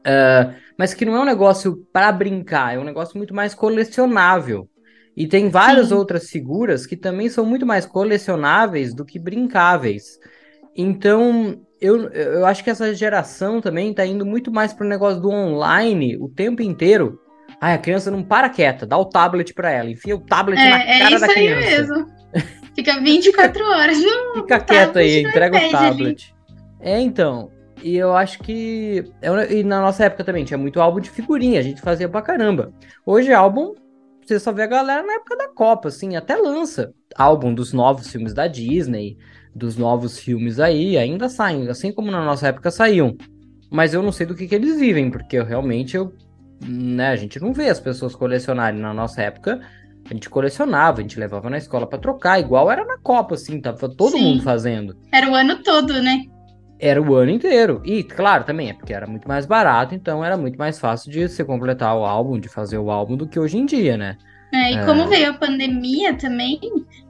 Uh, 0.00 0.54
mas 0.78 0.94
que 0.94 1.04
não 1.04 1.14
é 1.14 1.20
um 1.20 1.26
negócio 1.26 1.86
para 1.92 2.10
brincar, 2.10 2.74
é 2.74 2.78
um 2.78 2.84
negócio 2.84 3.16
muito 3.18 3.34
mais 3.34 3.54
colecionável. 3.54 4.68
E 5.16 5.26
tem 5.26 5.48
várias 5.48 5.88
Sim. 5.88 5.94
outras 5.94 6.28
figuras 6.28 6.86
que 6.86 6.96
também 6.96 7.28
são 7.28 7.44
muito 7.44 7.64
mais 7.64 7.86
colecionáveis 7.86 8.94
do 8.94 9.04
que 9.04 9.18
brincáveis. 9.18 10.18
Então, 10.76 11.60
eu, 11.80 12.08
eu 12.10 12.46
acho 12.46 12.64
que 12.64 12.70
essa 12.70 12.92
geração 12.94 13.60
também 13.60 13.94
tá 13.94 14.04
indo 14.04 14.26
muito 14.26 14.50
mais 14.50 14.72
pro 14.72 14.88
negócio 14.88 15.20
do 15.20 15.30
online 15.30 16.16
o 16.16 16.28
tempo 16.28 16.62
inteiro. 16.62 17.20
Ai, 17.60 17.74
a 17.74 17.78
criança 17.78 18.10
não 18.10 18.22
para 18.22 18.48
quieta, 18.48 18.86
dá 18.86 18.98
o 18.98 19.04
tablet 19.04 19.54
para 19.54 19.70
ela, 19.70 19.88
enfia 19.88 20.16
o 20.16 20.20
tablet 20.20 20.60
é, 20.60 20.68
na 20.68 20.82
é 20.82 20.98
cara 20.98 21.20
da 21.20 21.28
criança. 21.28 21.66
É 21.66 21.80
isso 21.82 21.92
aí 21.92 21.98
mesmo. 21.98 22.13
Fica 22.84 23.00
24 23.00 23.64
horas 23.64 23.98
no 23.98 24.42
Fica 24.42 24.60
quieto 24.60 24.98
aí, 24.98 25.22
entrega 25.22 25.56
o 25.56 25.70
tablet. 25.70 26.34
Ali. 26.80 26.92
É, 26.92 27.00
então. 27.00 27.50
E 27.82 27.96
eu 27.96 28.14
acho 28.14 28.38
que. 28.40 29.04
É 29.20 29.52
e 29.52 29.64
na 29.64 29.80
nossa 29.80 30.04
época 30.04 30.24
também 30.24 30.44
tinha 30.44 30.58
muito 30.58 30.80
álbum 30.80 31.00
de 31.00 31.10
figurinha, 31.10 31.60
a 31.60 31.62
gente 31.62 31.80
fazia 31.80 32.08
pra 32.08 32.22
caramba. 32.22 32.72
Hoje, 33.04 33.32
álbum, 33.32 33.74
você 34.24 34.38
só 34.38 34.52
vê 34.52 34.62
a 34.62 34.66
galera 34.66 35.02
na 35.02 35.14
época 35.14 35.36
da 35.36 35.48
Copa, 35.48 35.88
assim, 35.88 36.16
até 36.16 36.36
lança 36.36 36.92
álbum 37.16 37.54
dos 37.54 37.72
novos 37.72 38.10
filmes 38.10 38.34
da 38.34 38.46
Disney 38.46 39.16
dos 39.54 39.76
novos 39.76 40.18
filmes 40.18 40.58
aí 40.58 40.98
ainda 40.98 41.28
saem, 41.28 41.68
assim 41.68 41.92
como 41.92 42.10
na 42.10 42.24
nossa 42.24 42.48
época 42.48 42.70
saíam. 42.70 43.16
Mas 43.70 43.94
eu 43.94 44.02
não 44.02 44.10
sei 44.10 44.26
do 44.26 44.34
que, 44.34 44.48
que 44.48 44.54
eles 44.54 44.78
vivem, 44.78 45.10
porque 45.10 45.36
eu 45.36 45.44
realmente 45.44 45.96
eu, 45.96 46.12
né, 46.66 47.08
a 47.08 47.16
gente 47.16 47.40
não 47.40 47.52
vê 47.52 47.68
as 47.68 47.80
pessoas 47.80 48.14
colecionarem 48.14 48.80
na 48.80 48.92
nossa 48.92 49.22
época. 49.22 49.60
A 50.04 50.12
gente 50.12 50.28
colecionava, 50.28 50.98
a 50.98 51.02
gente 51.02 51.18
levava 51.18 51.48
na 51.48 51.58
escola 51.58 51.86
para 51.86 51.98
trocar, 51.98 52.38
igual 52.38 52.70
era 52.70 52.84
na 52.84 52.98
Copa, 52.98 53.34
assim, 53.34 53.60
tava 53.60 53.88
todo 53.88 54.12
Sim. 54.12 54.22
mundo 54.22 54.42
fazendo. 54.42 54.96
Era 55.12 55.30
o 55.30 55.34
ano 55.34 55.62
todo, 55.62 56.02
né? 56.02 56.24
Era 56.78 57.00
o 57.00 57.14
ano 57.14 57.30
inteiro. 57.30 57.80
E, 57.84 58.02
claro, 58.02 58.44
também 58.44 58.68
é 58.68 58.74
porque 58.74 58.92
era 58.92 59.06
muito 59.06 59.26
mais 59.26 59.46
barato, 59.46 59.94
então 59.94 60.24
era 60.24 60.36
muito 60.36 60.58
mais 60.58 60.78
fácil 60.78 61.10
de 61.10 61.28
se 61.28 61.42
completar 61.44 61.96
o 61.96 62.04
álbum, 62.04 62.38
de 62.38 62.48
fazer 62.48 62.78
o 62.78 62.90
álbum 62.90 63.16
do 63.16 63.26
que 63.26 63.38
hoje 63.38 63.56
em 63.56 63.64
dia, 63.64 63.96
né? 63.96 64.18
É, 64.52 64.72
e 64.72 64.76
é. 64.76 64.84
como 64.84 65.08
veio 65.08 65.30
a 65.30 65.34
pandemia 65.34 66.14
também, 66.14 66.60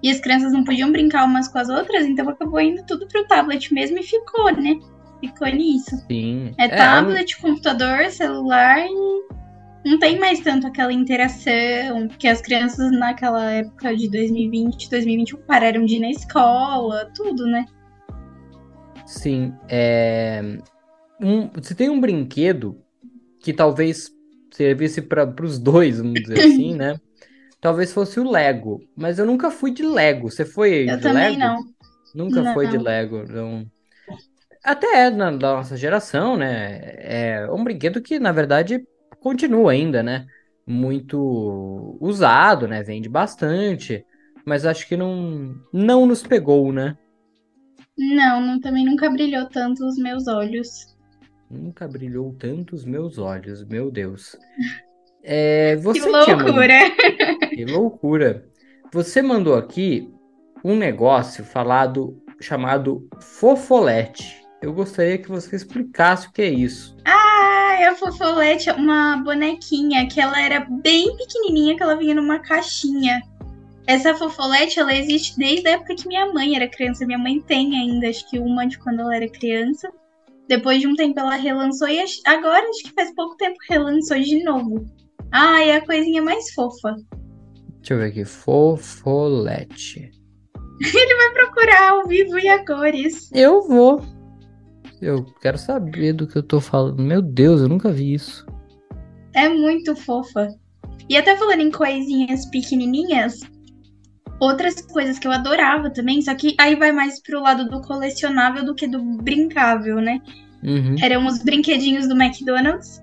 e 0.03 0.11
as 0.11 0.21
crianças 0.21 0.53
não 0.53 0.65
podiam 0.65 0.93
brincar 0.93 1.25
umas 1.25 1.49
com 1.49 1.59
as 1.59 1.69
outras, 1.69 2.07
então 2.07 2.29
acabou 2.29 2.61
indo 2.61 2.83
tudo 2.87 3.07
pro 3.09 3.27
tablet 3.27 3.73
mesmo 3.75 3.99
e 3.99 4.03
ficou, 4.03 4.51
né? 4.53 4.79
Ficou 5.21 5.49
nisso. 5.49 5.97
Sim. 6.11 6.53
É, 6.59 6.67
é 6.67 6.69
tablet, 6.69 7.39
computador, 7.41 8.11
celular 8.11 8.87
e 8.87 9.44
não 9.85 9.99
tem 9.99 10.19
mais 10.19 10.41
tanto 10.41 10.67
aquela 10.67 10.93
interação, 10.93 12.09
porque 12.09 12.27
as 12.27 12.41
crianças 12.41 12.91
naquela 12.93 13.51
época 13.51 13.95
de 13.97 14.09
2020, 14.09 14.89
2021 14.91 15.39
pararam 15.43 15.85
de 15.85 15.97
ir 15.97 16.01
na 16.01 16.11
escola, 16.11 17.11
tudo, 17.15 17.47
né? 17.47 17.65
Sim. 19.07 19.55
É... 19.69 20.43
Um, 21.21 21.49
você 21.49 21.75
tem 21.75 21.91
um 21.91 22.01
brinquedo 22.01 22.81
que 23.41 23.53
talvez 23.53 24.11
servisse 24.53 25.03
para 25.03 25.33
os 25.43 25.59
dois, 25.59 25.99
vamos 25.99 26.21
dizer 26.21 26.39
assim, 26.45 26.75
né? 26.75 26.97
talvez 27.65 27.95
fosse 27.95 28.21
o 28.21 28.31
Lego. 28.31 28.87
Mas 28.95 29.19
eu 29.19 29.25
nunca 29.25 29.51
fui 29.51 29.71
de 29.71 29.83
Lego. 29.83 30.31
Você 30.31 30.45
foi 30.45 30.87
eu 30.87 30.97
de 30.97 31.03
também 31.03 31.31
Lego? 31.31 31.41
não. 31.41 31.59
Nunca 32.15 32.43
não. 32.43 32.53
foi 32.53 32.69
de 32.69 32.77
Lego. 32.77 33.25
Então... 33.25 33.65
Até 34.63 35.09
na, 35.09 35.31
da 35.31 35.55
nossa 35.55 35.75
geração, 35.75 36.37
né? 36.37 36.81
É 36.99 37.49
um 37.51 37.65
brinquedo 37.65 38.03
que, 38.03 38.19
na 38.19 38.33
verdade, 38.33 38.87
continua 39.25 39.73
ainda, 39.73 40.03
né? 40.03 40.27
Muito 40.67 41.97
usado, 41.99 42.69
né? 42.69 42.83
Vende 42.83 43.09
bastante. 43.09 44.05
Mas 44.45 44.67
acho 44.67 44.87
que 44.87 44.99
não, 44.99 45.57
não 45.73 46.05
nos 46.05 46.23
pegou, 46.23 46.71
né? 46.71 46.97
Não, 47.97 48.41
não, 48.41 48.61
também 48.61 48.85
nunca 48.85 49.09
brilhou 49.09 49.47
tanto 49.47 49.87
os 49.87 49.97
meus 49.97 50.29
olhos. 50.29 50.95
Nunca 51.51 51.89
brilhou 51.89 52.35
tanto 52.39 52.75
os 52.75 52.85
meus 52.85 53.17
olhos, 53.17 53.65
meu 53.65 53.91
Deus. 53.91 54.37
É, 55.27 55.77
você 55.77 56.01
que 56.01 56.07
loucura! 56.11 56.79
Que 57.49 57.65
loucura! 57.65 58.47
Você 58.93 59.23
mandou 59.23 59.55
aqui 59.55 60.13
um 60.63 60.77
negócio 60.77 61.43
falado 61.43 62.23
chamado 62.39 63.09
fofolete. 63.23 64.45
Eu 64.61 64.75
gostaria 64.75 65.17
que 65.17 65.31
você 65.31 65.57
explicasse 65.57 66.29
o 66.29 66.33
que 66.33 66.43
é 66.43 66.51
isso. 66.51 66.95
Ah, 67.07 67.64
é 67.75 67.89
a 67.89 67.95
fofolete, 67.95 68.71
uma 68.71 69.17
bonequinha 69.19 70.09
que 70.09 70.21
ela 70.21 70.41
era 70.41 70.61
bem 70.61 71.17
pequenininha, 71.17 71.77
que 71.77 71.83
ela 71.83 71.97
vinha 71.97 72.15
numa 72.15 72.39
caixinha. 72.39 73.23
Essa 73.87 74.15
fofolete, 74.15 74.81
ela 74.81 74.95
existe 74.95 75.37
desde 75.39 75.69
a 75.69 75.73
época 75.73 75.95
que 75.95 76.09
minha 76.09 76.33
mãe 76.33 76.57
era 76.57 76.69
criança. 76.69 77.07
Minha 77.07 77.19
mãe 77.19 77.41
tem 77.41 77.77
ainda, 77.77 78.09
acho 78.09 78.29
que 78.31 78.39
uma 78.39 78.67
de 78.67 78.79
quando 78.79 79.01
ela 79.01 79.15
era 79.15 79.29
criança. 79.29 79.93
Depois 80.49 80.81
de 80.81 80.87
um 80.87 80.95
tempo 80.95 81.19
ela 81.21 81.37
relançou 81.37 81.89
e 81.89 82.03
agora, 82.27 82.69
acho 82.69 82.83
que 82.85 82.95
faz 82.95 83.15
pouco 83.15 83.37
tempo, 83.37 83.57
relançou 83.69 84.19
de 84.19 84.43
novo. 84.43 84.85
Ah, 85.33 85.63
é 85.63 85.77
a 85.77 85.85
coisinha 85.85 86.23
mais 86.23 86.53
fofa. 86.53 86.95
Deixa 87.79 87.95
eu 87.95 87.99
ver 87.99 88.07
aqui. 88.07 88.25
Fofolete. 88.25 90.11
Ele 90.81 91.15
vai 91.17 91.33
procurar 91.33 91.91
ao 91.91 92.07
vivo 92.07 92.39
e 92.39 92.49
a 92.49 92.65
cores. 92.65 93.31
Eu 93.33 93.63
vou. 93.63 94.03
Eu 95.05 95.27
quero 95.41 95.59
saber 95.59 96.15
do 96.15 96.27
que 96.27 96.37
eu 96.37 96.43
tô 96.43 96.61
falando. 96.61 97.03
Meu 97.03 97.21
Deus, 97.21 97.61
eu 97.61 97.69
nunca 97.69 97.93
vi 97.93 98.15
isso. 98.15 98.47
É 99.35 99.49
muito 99.49 99.95
fofa. 99.95 100.49
E 101.09 101.17
até 101.17 101.37
falando 101.37 101.61
em 101.61 101.71
coisinhas 101.71 102.47
pequenininhas, 102.47 103.41
outras 104.41 104.81
coisas 104.81 105.19
que 105.19 105.27
eu 105.27 105.33
adorava 105.33 105.91
também, 105.91 106.23
só 106.23 106.35
que 106.35 106.55
aí 106.59 106.75
vai 106.75 106.91
mais 106.91 107.21
pro 107.23 107.43
lado 107.43 107.69
do 107.69 107.83
colecionável 107.83 108.65
do 108.65 108.75
que 108.75 108.87
do 108.87 109.03
brincável, 109.19 109.97
né? 109.97 110.23
Uhum. 110.63 110.97
Eram 111.03 111.27
os 111.27 111.43
brinquedinhos 111.43 112.09
do 112.09 112.15
McDonald's 112.15 113.03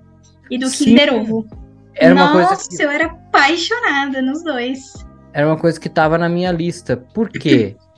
e 0.50 0.58
do 0.58 0.70
Sim. 0.70 0.86
Kinder 0.86 1.14
Ovo. 1.14 1.46
Era 1.94 2.16
Nossa, 2.16 2.34
uma 2.34 2.48
coisa 2.48 2.70
que, 2.70 2.84
eu 2.84 2.90
era 2.90 3.06
apaixonada 3.06 4.22
nos 4.22 4.44
dois. 4.44 4.94
era 5.34 5.46
uma 5.46 5.58
coisa 5.58 5.80
que 5.80 5.90
tava 5.90 6.18
na 6.18 6.28
minha 6.28 6.52
lista. 6.52 6.98
Por 6.98 7.30
quê? 7.30 7.76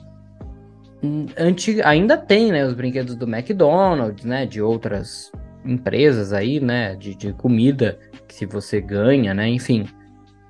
Hum, 1.04 1.26
Antig... 1.38 1.82
Ainda 1.82 2.16
tem, 2.16 2.50
né, 2.50 2.64
os 2.64 2.72
brinquedos 2.72 3.14
do 3.14 3.26
McDonald's, 3.28 4.24
né, 4.24 4.46
de 4.46 4.62
outras 4.62 5.30
empresas 5.64 6.32
aí, 6.32 6.60
né, 6.60 6.96
de, 6.96 7.14
de 7.14 7.32
comida, 7.34 7.98
que 8.26 8.34
se 8.34 8.46
você 8.46 8.80
ganha, 8.80 9.34
né, 9.34 9.48
enfim. 9.48 9.86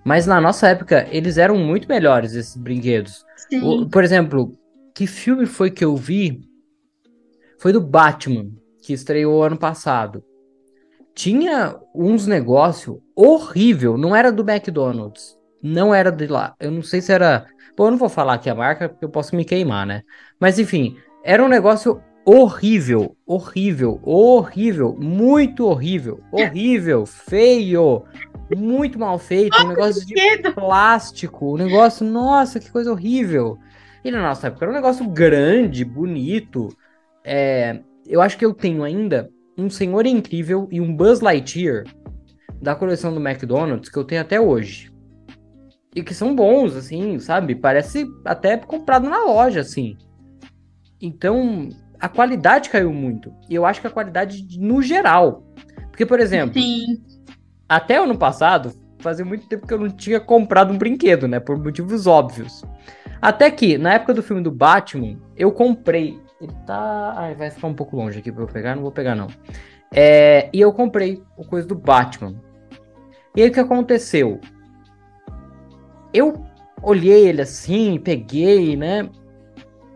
Mas 0.05 0.27
na 0.27 0.41
nossa 0.41 0.69
época, 0.69 1.09
eles 1.11 1.39
eram 1.39 1.57
muito 1.57 1.89
melhores, 1.89 2.35
esses 2.35 2.57
brinquedos. 2.57 3.25
O- 3.63 3.89
por 3.89 4.05
exemplo, 4.05 4.57
que 4.95 5.07
filme 5.07 5.47
foi 5.47 5.71
que 5.71 5.85
eu 5.85 5.97
vi? 5.97 6.41
Foi 7.59 7.73
do 7.73 7.81
Batman, 7.81 8.47
que 8.83 8.93
estreou 8.93 9.43
ano 9.43 9.57
passado. 9.57 10.23
Tinha 11.15 11.77
uns 11.95 12.27
negócio 12.27 13.01
horrível, 13.17 13.97
não 13.97 14.15
era 14.15 14.31
do 14.31 14.49
McDonald's, 14.49 15.37
não 15.65 15.95
era 15.95 16.13
de 16.13 16.27
lá. 16.27 16.55
Eu 16.61 16.71
não 16.71 16.83
sei 16.83 17.01
se 17.01 17.11
era. 17.11 17.47
Bom, 17.75 17.87
eu 17.87 17.93
não 17.93 17.99
vou 17.99 18.11
falar 18.11 18.35
aqui 18.35 18.51
a 18.51 18.55
marca 18.55 18.87
porque 18.87 19.05
eu 19.05 19.09
posso 19.09 19.35
me 19.35 19.47
queimar, 19.47 19.87
né? 19.87 20.03
Mas 20.39 20.59
enfim, 20.59 20.97
era 21.25 21.43
um 21.43 21.49
negócio 21.49 22.03
horrível, 22.25 23.17
horrível, 23.27 23.99
horrível, 24.03 24.95
muito 24.99 25.67
horrível, 25.67 26.21
horrível, 26.31 27.07
feio, 27.07 28.05
muito 28.55 28.99
mal 28.99 29.19
feito, 29.19 29.57
um 29.63 29.69
negócio 29.69 30.07
de 30.07 30.15
plástico, 30.53 31.55
um 31.55 31.57
negócio, 31.57 32.07
nossa, 32.07 32.61
que 32.61 32.71
coisa 32.71 32.93
horrível. 32.93 33.59
E 34.05 34.11
na 34.11 34.21
nossa 34.21 34.49
época 34.49 34.67
era 34.67 34.73
um 34.73 34.77
negócio 34.77 35.09
grande, 35.09 35.85
bonito. 35.85 36.69
É, 37.25 37.81
eu 38.07 38.21
acho 38.21 38.37
que 38.37 38.45
eu 38.45 38.53
tenho 38.53 38.85
ainda 38.85 39.31
um 39.57 39.71
Senhor 39.71 40.05
Incrível 40.05 40.69
e 40.71 40.81
um 40.81 40.95
Buzz 40.95 41.21
Lightyear 41.21 41.85
da 42.61 42.75
coleção 42.75 43.15
do 43.15 43.27
McDonald's 43.27 43.89
que 43.89 43.99
eu 43.99 44.05
tenho 44.05 44.21
até 44.21 44.39
hoje. 44.39 44.94
E 45.95 46.03
que 46.03 46.13
são 46.13 46.35
bons, 46.35 46.75
assim, 46.75 47.19
sabe? 47.19 47.55
Parece 47.55 48.07
até 48.25 48.57
comprado 48.57 49.09
na 49.09 49.25
loja, 49.25 49.61
assim. 49.61 49.97
Então, 51.01 51.69
a 52.01 52.09
qualidade 52.09 52.71
caiu 52.71 52.93
muito. 52.93 53.33
E 53.49 53.55
eu 53.55 53.65
acho 53.65 53.81
que 53.81 53.87
a 53.87 53.91
qualidade 53.91 54.59
no 54.59 54.83
geral. 54.83 55.45
Porque, 55.91 56.05
por 56.05 56.19
exemplo, 56.19 56.61
Sim. 56.61 57.01
até 57.69 57.97
ano 57.97 58.19
passado, 58.19 58.73
fazia 58.99 59.25
muito 59.25 59.47
tempo 59.47 59.67
que 59.67 59.73
eu 59.73 59.79
não 59.79 59.89
tinha 59.89 60.19
comprado 60.19 60.73
um 60.73 60.79
brinquedo, 60.79 61.29
né? 61.29 61.39
Por 61.39 61.57
motivos 61.57 62.07
óbvios. 62.07 62.65
Até 63.23 63.51
que, 63.51 63.79
na 63.79 63.95
época 63.95 64.15
do 64.15 64.23
filme 64.23 64.43
do 64.43 64.51
Batman, 64.51 65.17
eu 65.37 65.53
comprei. 65.53 66.19
Ele 66.41 66.53
tá. 66.67 67.15
Ai, 67.17 67.35
vai 67.35 67.51
ficar 67.51 67.69
um 67.69 67.75
pouco 67.75 67.97
longe 67.97 68.19
aqui 68.19 68.33
pra 68.33 68.43
eu 68.43 68.49
pegar, 68.49 68.75
não 68.75 68.83
vou 68.83 68.93
pegar, 68.93 69.15
não. 69.15 69.29
É, 69.93 70.51
e 70.53 70.61
eu 70.61 70.73
comprei 70.73 71.23
o 71.37 71.45
coisa 71.45 71.67
do 71.69 71.75
Batman. 71.75 72.35
E 73.37 73.43
aí 73.43 73.49
o 73.49 73.53
que 73.53 73.61
aconteceu? 73.61 74.41
Eu 76.15 76.47
olhei 76.83 77.29
ele 77.29 77.43
assim, 77.43 77.99
peguei, 77.99 78.77
né? 78.77 79.11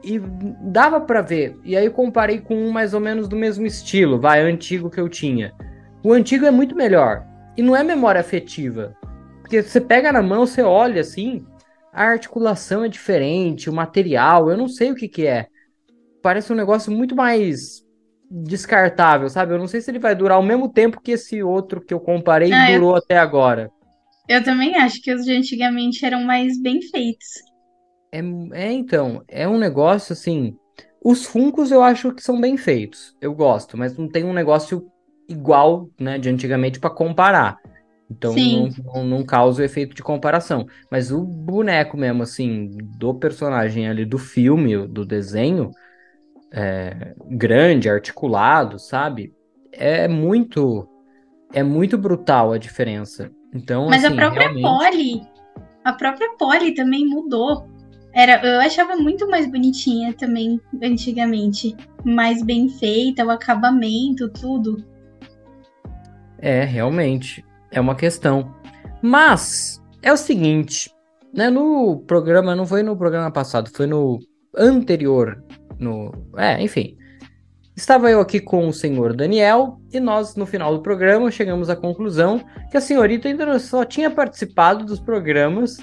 E 0.05 0.19
dava 0.63 1.01
pra 1.01 1.23
ver. 1.23 1.57
E 1.65 1.77
aí 1.77 1.87
eu 1.87 1.93
comparei 1.93 2.41
com 2.41 2.55
um 2.57 2.71
mais 2.73 2.95
ou 2.95 3.01
menos 3.01 3.29
do 3.29 3.37
mesmo 3.37 3.67
estilo, 3.67 4.21
vai, 4.21 4.41
antigo 4.41 4.91
que 4.91 5.01
eu 5.01 5.09
tinha. 5.09 5.55
O 6.05 6.13
antigo 6.13 6.47
é 6.47 6.51
muito 6.51 6.77
melhor. 6.77 7.25
E 7.57 7.63
não 7.63 7.77
é 7.77 7.83
memória 7.83 8.21
afetiva. 8.21 8.97
Porque 9.41 9.63
você 9.63 9.81
pega 9.81 10.13
na 10.13 10.23
mão, 10.23 10.47
você 10.47 10.63
olha 10.63 11.01
assim, 11.01 11.47
a 11.93 12.05
articulação 12.05 12.85
é 12.85 12.89
diferente, 12.89 13.71
o 13.71 13.73
material, 13.73 14.51
eu 14.51 14.57
não 14.57 14.69
sei 14.69 14.93
o 14.93 14.97
que 14.97 15.09
que 15.09 15.27
é. 15.27 15.47
Parece 16.23 16.53
um 16.53 16.57
negócio 16.57 16.93
muito 16.93 17.17
mais 17.17 17.85
descartável, 18.31 19.29
sabe? 19.31 19.55
Eu 19.55 19.59
não 19.59 19.67
sei 19.67 19.81
se 19.81 19.91
ele 19.91 19.99
vai 19.99 20.15
durar 20.15 20.39
o 20.39 20.43
mesmo 20.43 20.69
tempo 20.69 21.01
que 21.01 21.13
esse 21.13 21.43
outro 21.43 21.81
que 21.81 21.95
eu 21.95 22.01
comparei 22.01 22.53
Ah, 22.53 22.71
eu- 22.71 22.81
durou 22.81 22.97
até 22.97 23.19
agora. 23.19 23.71
Eu 24.29 24.45
também 24.45 24.77
acho 24.77 25.01
que 25.01 25.13
os 25.13 25.25
de 25.25 25.33
antigamente 25.33 26.05
eram 26.05 26.23
mais 26.23 26.61
bem 26.61 26.83
feitos. 26.83 27.27
É, 28.13 28.21
é, 28.53 28.73
então, 28.73 29.23
é 29.27 29.49
um 29.49 29.59
negócio 29.59 30.13
assim. 30.13 30.55
Os 31.03 31.25
Funkos 31.25 31.71
eu 31.71 31.83
acho 31.83 32.13
que 32.13 32.23
são 32.23 32.41
bem 32.41 32.57
feitos. 32.57 33.17
Eu 33.21 33.35
gosto, 33.35 33.77
mas 33.77 33.97
não 33.97 34.09
tem 34.09 34.25
um 34.25 34.33
negócio 34.33 34.87
igual, 35.29 35.89
né, 35.99 36.19
de 36.19 36.29
antigamente 36.29 36.79
pra 36.79 36.91
comparar. 36.91 37.59
Então 38.11 38.35
não, 38.35 38.69
não, 38.95 39.05
não 39.05 39.25
causa 39.25 39.63
o 39.63 39.65
efeito 39.65 39.95
de 39.95 40.03
comparação. 40.03 40.67
Mas 40.91 41.13
o 41.13 41.23
boneco 41.23 41.97
mesmo, 41.97 42.23
assim, 42.23 42.71
do 42.99 43.15
personagem 43.15 43.89
ali 43.89 44.05
do 44.05 44.19
filme, 44.19 44.87
do 44.87 45.05
desenho, 45.05 45.71
é, 46.53 47.15
grande, 47.31 47.89
articulado, 47.89 48.79
sabe? 48.79 49.33
É 49.73 50.09
muito. 50.09 50.89
É 51.53 51.63
muito 51.63 51.97
brutal 51.97 52.53
a 52.53 52.59
diferença. 52.59 53.31
Então, 53.55 53.89
Mas 53.89 54.05
a 54.05 54.09
assim, 54.09 54.17
própria 54.17 54.49
realmente. 54.49 54.63
Polly, 54.63 55.23
a 55.85 55.93
própria 55.95 56.37
Polly 56.37 56.75
também 56.75 57.07
mudou. 57.07 57.67
Era, 58.13 58.45
eu 58.47 58.61
achava 58.61 58.97
muito 58.97 59.27
mais 59.29 59.51
bonitinha 59.51 60.13
também 60.13 60.61
antigamente. 60.83 61.75
Mais 62.05 62.43
bem 62.43 62.69
feita, 62.69 63.25
o 63.25 63.31
acabamento, 63.31 64.29
tudo. 64.29 64.85
É, 66.39 66.65
realmente. 66.65 67.43
É 67.71 67.81
uma 67.81 67.95
questão. 67.95 68.55
Mas 69.01 69.83
é 70.03 70.13
o 70.13 70.17
seguinte, 70.17 70.91
né? 71.33 71.49
No 71.49 72.01
programa, 72.07 72.55
não 72.55 72.67
foi 72.67 72.83
no 72.83 72.97
programa 72.97 73.31
passado, 73.31 73.71
foi 73.73 73.87
no 73.87 74.19
anterior. 74.57 75.43
No, 75.79 76.13
é, 76.37 76.63
enfim. 76.63 76.98
Estava 77.79 78.11
eu 78.11 78.21
aqui 78.21 78.41
com 78.41 78.67
o 78.67 78.73
senhor 78.73 79.15
Daniel 79.15 79.79
e 79.93 80.01
nós, 80.01 80.35
no 80.35 80.45
final 80.45 80.77
do 80.77 80.83
programa, 80.83 81.31
chegamos 81.31 81.71
à 81.71 81.77
conclusão 81.77 82.41
que 82.73 82.77
a 82.77 82.81
senhorita 82.81 83.29
ainda 83.29 83.57
só 83.61 83.85
tinha 83.85 84.11
participado 84.11 84.85
dos 84.85 84.99
programas 84.99 85.77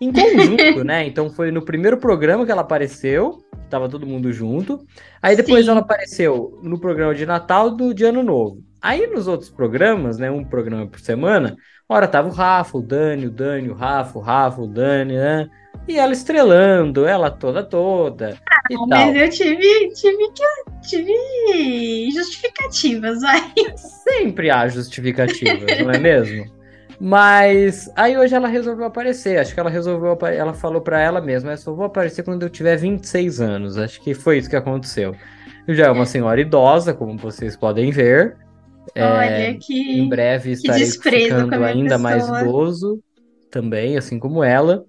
em 0.00 0.12
conjunto, 0.12 0.82
né? 0.82 1.06
Então 1.06 1.30
foi 1.30 1.52
no 1.52 1.64
primeiro 1.64 1.98
programa 1.98 2.44
que 2.44 2.50
ela 2.50 2.62
apareceu, 2.62 3.38
tava 3.70 3.88
todo 3.88 4.04
mundo 4.04 4.32
junto. 4.32 4.84
Aí 5.22 5.36
depois 5.36 5.64
Sim. 5.64 5.70
ela 5.70 5.80
apareceu 5.82 6.58
no 6.64 6.80
programa 6.80 7.14
de 7.14 7.24
Natal 7.24 7.70
do 7.70 7.94
de 7.94 8.04
Ano 8.04 8.24
Novo. 8.24 8.58
Aí 8.82 9.06
nos 9.06 9.28
outros 9.28 9.48
programas, 9.48 10.18
né? 10.18 10.28
Um 10.28 10.42
programa 10.42 10.88
por 10.88 10.98
semana, 10.98 11.54
ora 11.88 12.08
tava 12.08 12.26
o 12.26 12.32
Rafa, 12.32 12.76
o 12.76 12.82
Dani, 12.82 13.26
o 13.26 13.30
Dani, 13.30 13.68
o 13.68 13.74
Rafa, 13.74 14.18
o 14.18 14.20
Rafa, 14.20 14.62
o 14.62 14.66
Dani, 14.66 15.14
né? 15.14 15.48
E 15.86 15.96
ela 15.96 16.12
estrelando, 16.12 17.06
ela 17.06 17.30
toda 17.30 17.62
toda 17.62 18.36
e 18.68 18.74
tal. 18.74 18.86
Mas 18.88 19.14
eu 19.14 19.30
tive, 19.30 19.90
tive 19.94 20.32
que 20.32 20.42
tive 20.86 22.10
justificativas, 22.12 23.20
vai. 23.20 23.52
Sempre 23.76 24.50
há 24.50 24.66
justificativas, 24.68 25.78
não 25.82 25.90
é 25.90 25.98
mesmo? 25.98 26.44
Mas 26.98 27.90
aí 27.94 28.16
hoje 28.16 28.34
ela 28.34 28.48
resolveu 28.48 28.86
aparecer. 28.86 29.38
Acho 29.38 29.52
que 29.52 29.60
ela 29.60 29.68
resolveu, 29.70 30.16
ela 30.28 30.54
falou 30.54 30.80
pra 30.80 31.00
ela 31.00 31.20
mesma, 31.20 31.52
eu 31.52 31.56
só 31.58 31.74
vou 31.74 31.84
aparecer 31.84 32.22
quando 32.22 32.42
eu 32.42 32.50
tiver 32.50 32.76
26 32.76 33.40
anos. 33.40 33.76
Acho 33.76 34.00
que 34.00 34.14
foi 34.14 34.38
isso 34.38 34.48
que 34.48 34.56
aconteceu. 34.56 35.14
Já 35.68 35.86
é 35.86 35.90
uma 35.90 36.06
senhora 36.06 36.40
idosa, 36.40 36.94
como 36.94 37.18
vocês 37.18 37.56
podem 37.56 37.90
ver. 37.90 38.36
É, 38.94 39.04
Olha 39.04 39.50
Em 39.50 39.58
que. 39.58 40.06
breve 40.08 40.52
estarei 40.52 40.84
desprezo 40.84 41.28
com 41.34 41.34
a 41.40 41.44
ficando 41.44 41.64
ainda 41.64 41.98
mais 41.98 42.22
pessoa. 42.22 42.40
idoso 42.40 43.00
também, 43.50 43.98
assim 43.98 44.18
como 44.18 44.42
ela. 44.44 44.84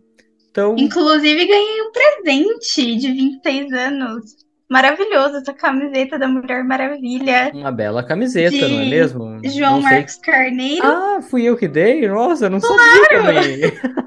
Então, 0.49 0.75
Inclusive, 0.77 1.45
ganhei 1.45 1.81
um 1.81 1.91
presente 1.91 2.95
de 2.95 3.12
26 3.12 3.73
anos. 3.73 4.23
Maravilhoso, 4.69 5.38
essa 5.38 5.53
camiseta 5.53 6.19
da 6.19 6.27
Mulher 6.27 6.63
Maravilha. 6.63 7.51
uma 7.53 7.71
bela 7.71 8.03
camiseta, 8.03 8.67
não 8.67 8.82
é 8.82 8.86
mesmo? 8.86 9.39
João 9.45 9.75
Não 9.75 9.82
sei 9.82 9.91
Marcos 9.91 10.15
Carneiro. 10.17 10.86
Ah, 10.86 11.19
fui 11.21 11.43
eu 11.43 11.56
que 11.56 11.67
dei? 11.69 12.06
Nossa, 12.08 12.45
eu 12.45 12.49
não 12.49 12.60
sabia 12.60 13.08
também. 13.10 13.62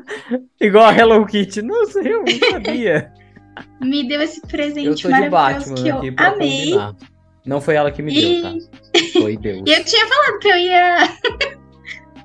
Igual 0.61 0.85
a 0.85 0.94
Hello 0.94 1.25
Kitty. 1.27 1.62
Nossa, 1.62 2.01
eu 2.01 2.18
não 2.25 2.51
sabia. 2.51 3.11
Me 3.81 4.07
deu 4.07 4.20
esse 4.20 4.40
Eu 4.42 4.49
presente 4.49 5.09
maravilhoso 5.09 5.75
que 5.75 5.83
Batman 5.83 5.88
eu 5.88 5.96
aqui 5.99 6.12
pra 6.12 6.27
amei. 6.29 6.59
combinar. 6.64 6.94
Não 7.46 7.61
foi 7.61 7.75
ela 7.77 7.90
que 7.90 8.03
me 8.03 8.12
E- 8.12 8.42
deu, 8.42 8.42
tá? 8.42 8.59
Foi 9.18 9.37
Deus. 9.38 9.62
E 9.66 9.73
eu 9.73 9.85
tinha 9.85 10.07
falado 10.07 10.38
que 10.40 10.49
eu 10.49 10.57
ia. 10.59 10.96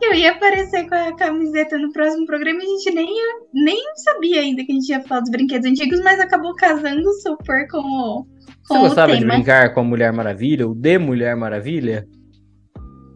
Eu 0.07 0.13
ia 0.15 0.31
aparecer 0.31 0.87
com 0.87 0.95
a 0.95 1.15
camiseta 1.15 1.77
no 1.77 1.91
próximo 1.91 2.25
programa 2.25 2.59
e 2.61 2.63
a 2.65 2.69
gente 2.69 2.91
nem, 2.91 3.05
ia- 3.07 3.39
nem 3.53 3.77
sabia 3.97 4.41
ainda 4.41 4.63
que 4.63 4.71
a 4.71 4.75
gente 4.75 4.89
ia 4.89 5.01
falar 5.01 5.21
dos 5.21 5.29
brinquedos 5.31 5.69
antigos, 5.69 6.01
mas 6.01 6.19
acabou 6.19 6.53
casando 6.55 7.11
super 7.21 7.67
com 7.69 7.79
o, 7.79 8.23
Você 8.23 8.67
com 8.67 8.77
o 8.77 8.81
gostava 8.81 9.13
de 9.13 9.19
tema. 9.21 9.33
brincar 9.35 9.73
com 9.73 9.79
a 9.79 9.83
Mulher 9.83 10.11
Maravilha, 10.13 10.67
o 10.67 10.73
de 10.75 10.97
Mulher 10.97 11.35
Maravilha? 11.35 12.07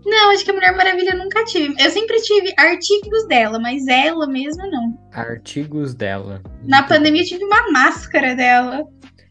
Não, 0.06 0.32
acho 0.32 0.44
que 0.44 0.50
a 0.52 0.54
Mulher 0.54 0.76
Maravilha 0.76 1.12
eu 1.12 1.18
nunca 1.20 1.44
tive. 1.46 1.76
Eu 1.80 1.90
sempre 1.92 2.18
tive 2.22 2.52
artigos 2.58 3.28
dela, 3.28 3.60
mas 3.60 3.86
ela 3.88 4.26
mesma 4.28 4.66
não. 4.68 4.98
Artigos 5.14 5.94
dela. 5.94 6.42
Na 6.66 6.82
pandemia 6.84 7.22
eu 7.22 7.28
tive 7.28 7.44
uma 7.44 7.72
máscara 7.72 8.34
dela. 8.36 8.84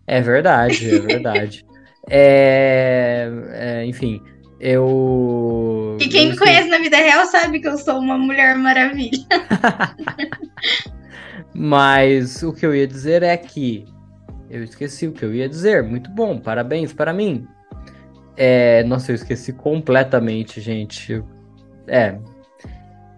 É 0.07 0.21
verdade, 0.21 0.95
é 0.95 0.99
verdade. 1.01 1.67
é, 2.09 3.29
é, 3.51 3.85
enfim, 3.87 4.23
eu. 4.61 5.97
E 6.01 6.09
quem 6.09 6.27
eu 6.27 6.31
me 6.33 6.37
conhece 6.37 6.69
na 6.69 6.79
vida 6.79 6.97
real 6.97 7.27
sabe 7.27 7.61
que 7.61 7.69
eu 7.69 7.79
sou 7.79 7.99
uma 7.99 8.19
Mulher 8.19 8.57
Maravilha. 8.57 9.19
Mas 11.55 12.43
o 12.43 12.53
que 12.53 12.67
eu 12.67 12.75
ia 12.75 12.87
dizer 12.87 13.23
é 13.23 13.37
que. 13.37 13.85
Eu 14.51 14.65
esqueci 14.65 15.07
o 15.07 15.13
que 15.13 15.25
eu 15.25 15.35
ia 15.35 15.49
dizer. 15.49 15.83
Muito 15.83 16.11
bom, 16.11 16.39
parabéns 16.39 16.93
para 16.93 17.13
mim. 17.13 17.47
É, 18.37 18.83
nossa, 18.85 19.11
eu 19.11 19.15
esqueci 19.15 19.53
completamente, 19.53 20.61
gente. 20.61 21.23
É. 21.87 22.19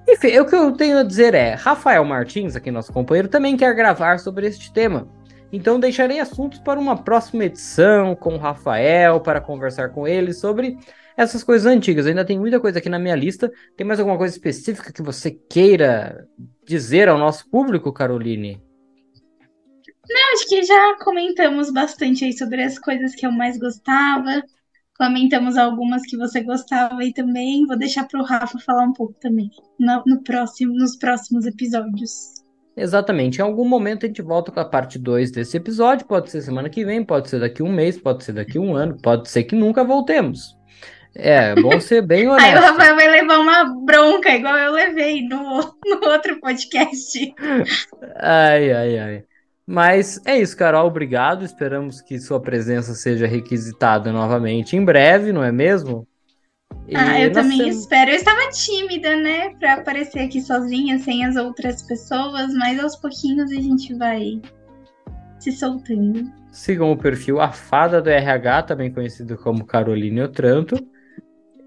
Enfim, 0.09 0.39
o 0.39 0.47
que 0.47 0.57
eu 0.57 0.73
tenho 0.73 0.99
a 0.99 1.03
dizer 1.03 1.35
é: 1.35 1.55
Rafael 1.55 2.05
Martins, 2.05 2.57
aqui 2.57 2.71
nosso 2.71 2.93
companheiro, 2.93 3.29
também 3.29 3.57
quer 3.57 3.75
gravar 3.75 4.19
sobre 4.19 4.47
este 4.47 4.73
tema. 4.73 5.09
Então 5.53 5.81
deixarei 5.81 6.21
assuntos 6.21 6.59
para 6.59 6.79
uma 6.79 6.97
próxima 6.97 7.45
edição 7.45 8.15
com 8.15 8.35
o 8.35 8.39
Rafael 8.39 9.21
para 9.21 9.41
conversar 9.41 9.91
com 9.91 10.07
ele 10.07 10.33
sobre 10.33 10.79
essas 11.23 11.45
coisas 11.45 11.67
antigas. 11.67 12.07
Ainda 12.07 12.25
tem 12.25 12.39
muita 12.39 12.59
coisa 12.59 12.79
aqui 12.79 12.89
na 12.89 12.99
minha 12.99 13.15
lista. 13.15 13.53
Tem 13.77 13.87
mais 13.87 14.01
alguma 14.01 14.17
coisa 14.17 14.35
específica 14.35 14.93
que 14.93 15.03
você 15.03 15.31
queira 15.31 16.27
dizer 16.67 17.09
ao 17.09 17.19
nosso 17.19 17.49
público, 17.51 17.93
Caroline? 17.93 18.63
Não, 20.09 20.33
acho 20.33 20.49
que 20.49 20.63
já 20.63 20.97
comentamos 21.05 21.71
bastante 21.71 22.25
aí 22.25 22.33
sobre 22.33 22.63
as 22.63 22.79
coisas 22.79 23.15
que 23.15 23.27
eu 23.27 23.31
mais 23.31 23.59
gostava. 23.59 24.43
Comentamos 24.97 25.57
algumas 25.57 26.03
que 26.03 26.17
você 26.17 26.43
gostava 26.43 27.01
aí 27.01 27.13
também. 27.13 27.67
Vou 27.67 27.79
deixar 27.79 28.09
para 28.09 28.21
o 28.21 28.25
Rafa 28.25 28.59
falar 28.59 28.85
um 28.85 28.93
pouco 28.93 29.15
também 29.21 29.51
no, 29.79 30.03
no, 30.07 30.23
próximo, 30.23 30.73
nos 30.75 30.97
próximos 30.97 31.47
episódios. 31.47 32.41
Exatamente. 32.77 33.39
Em 33.39 33.43
algum 33.43 33.69
momento 33.69 34.05
a 34.05 34.09
gente 34.09 34.23
volta 34.23 34.51
com 34.51 34.61
a 34.61 34.65
parte 34.65 34.99
2 34.99 35.31
desse 35.31 35.57
episódio. 35.57 36.07
Pode 36.07 36.31
ser 36.31 36.41
semana 36.41 36.71
que 36.71 36.85
vem, 36.85 37.05
pode 37.05 37.29
ser 37.29 37.41
daqui 37.41 37.63
um 37.63 37.73
mês, 37.73 37.99
pode 37.99 38.25
ser 38.25 38.33
daqui 38.33 38.59
um 38.59 38.75
ano, 38.75 38.97
pode 39.01 39.29
ser 39.29 39.45
que 39.45 39.55
nunca 39.55 39.85
voltemos. 39.85 40.60
É, 41.15 41.55
bom 41.55 41.81
ser 41.81 42.03
bem 42.03 42.27
honesto. 42.29 42.47
Aí 42.47 42.57
o 42.57 42.61
Rafael 42.61 42.95
vai 42.95 43.09
levar 43.09 43.39
uma 43.39 43.65
bronca, 43.65 44.31
igual 44.31 44.57
eu 44.57 44.73
levei 44.73 45.23
no, 45.23 45.75
no 45.85 46.09
outro 46.09 46.41
podcast. 46.41 47.35
Ai, 48.17 48.73
ai, 48.73 48.99
ai. 48.99 49.25
Mas 49.67 50.21
é 50.25 50.39
isso, 50.39 50.57
Carol, 50.57 50.87
obrigado. 50.87 51.45
Esperamos 51.45 52.01
que 52.01 52.19
sua 52.19 52.41
presença 52.41 52.95
seja 52.95 53.27
requisitada 53.27 54.13
novamente 54.13 54.77
em 54.77 54.85
breve, 54.85 55.33
não 55.33 55.45
é 55.45 55.53
mesmo? 55.53 56.07
E 56.89 56.97
ah, 56.97 57.21
eu 57.21 57.31
também 57.33 57.69
espero. 57.69 58.11
Eu 58.11 58.17
estava 58.17 58.49
tímida, 58.51 59.17
né, 59.17 59.51
para 59.61 59.75
aparecer 59.75 60.21
aqui 60.21 60.41
sozinha, 60.41 60.99
sem 60.99 61.25
as 61.25 61.37
outras 61.37 61.83
pessoas, 61.83 62.53
mas 62.55 62.83
aos 62.83 62.97
pouquinhos 62.97 63.53
a 63.53 63.61
gente 63.61 63.95
vai 63.95 64.41
se 65.39 65.53
soltando. 65.53 66.31
Sigam 66.51 66.91
o 66.91 66.97
perfil 66.97 67.41
A 67.41 67.53
Fada 67.53 68.03
do 68.03 68.11
RH, 68.11 68.65
também 68.65 68.93
conhecido 68.93 69.37
como 69.39 69.65
Caroline 69.65 70.23
Otranto. 70.23 70.77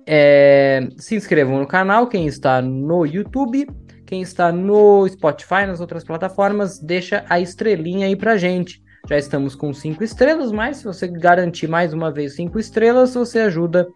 É, 0.06 0.88
se 0.98 1.16
inscrevam 1.16 1.60
no 1.60 1.68
canal, 1.68 2.08
quem 2.08 2.28
está 2.28 2.62
no 2.62 3.06
YouTube 3.06 3.68
quem 4.14 4.22
está 4.22 4.52
no 4.52 5.08
Spotify, 5.08 5.66
nas 5.66 5.82
outras 5.82 6.04
plataformas, 6.04 6.78
deixa 6.78 7.26
a 7.28 7.40
estrelinha 7.40 8.06
aí 8.06 8.16
pra 8.16 8.38
gente. 8.38 8.80
Já 9.10 9.18
estamos 9.18 9.56
com 9.56 9.74
cinco 9.74 10.04
estrelas, 10.04 10.52
mas 10.52 10.78
se 10.78 10.84
você 10.84 11.08
garantir 11.08 11.68
mais 11.68 11.94
uma 11.94 12.12
vez 12.12 12.36
cinco 12.36 12.60
estrelas, 12.60 13.16
você 13.16 13.40
ajuda 13.40 13.88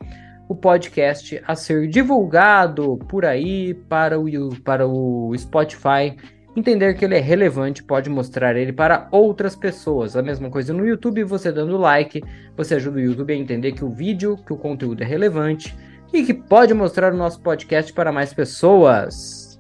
o 0.50 0.56
podcast 0.56 1.40
a 1.46 1.56
ser 1.56 1.88
divulgado 1.88 2.98
por 3.08 3.26
aí 3.26 3.76
para 3.88 4.20
o, 4.20 4.56
para 4.64 4.88
o 4.88 5.34
Spotify 5.38 6.18
entender 6.56 6.96
que 6.96 7.06
ele 7.06 7.16
é 7.16 7.22
relevante, 7.22 7.84
pode 7.84 8.10
mostrar 8.10 8.56
ele 8.56 8.74
para 8.74 9.08
outras 9.12 9.56
pessoas. 9.56 10.16
A 10.16 10.24
mesma 10.24 10.50
coisa 10.50 10.74
no 10.74 10.84
YouTube, 10.84 11.24
você 11.26 11.52
dando 11.52 11.78
like, 11.78 12.24
você 12.56 12.74
ajuda 12.74 12.98
o 12.98 13.02
YouTube 13.02 13.32
a 13.32 13.38
entender 13.38 13.74
que 13.74 13.86
o 13.86 13.92
vídeo, 13.92 14.36
que 14.36 14.52
o 14.52 14.58
conteúdo 14.58 15.04
é 15.04 15.06
relevante 15.06 15.76
e 16.14 16.24
que 16.24 16.34
pode 16.34 16.74
mostrar 16.74 17.14
o 17.14 17.18
nosso 17.18 17.42
podcast 17.42 17.92
para 17.94 18.12
mais 18.12 18.34
pessoas. 18.34 19.60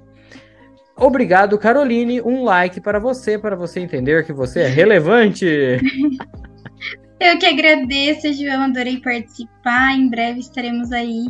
Obrigado, 0.96 1.58
Caroline. 1.60 2.22
Um 2.22 2.44
like 2.44 2.82
para 2.82 3.00
você, 3.00 3.38
para 3.38 3.56
você 3.56 3.80
entender 3.80 4.26
que 4.26 4.34
você 4.34 4.62
é 4.62 4.68
relevante. 4.68 5.46
Eu 7.20 7.38
que 7.40 7.46
agradeço, 7.46 8.34
João. 8.34 8.64
Adorei 8.64 9.00
participar. 9.00 9.96
Em 9.96 10.10
breve 10.10 10.40
estaremos 10.40 10.92
aí 10.92 11.28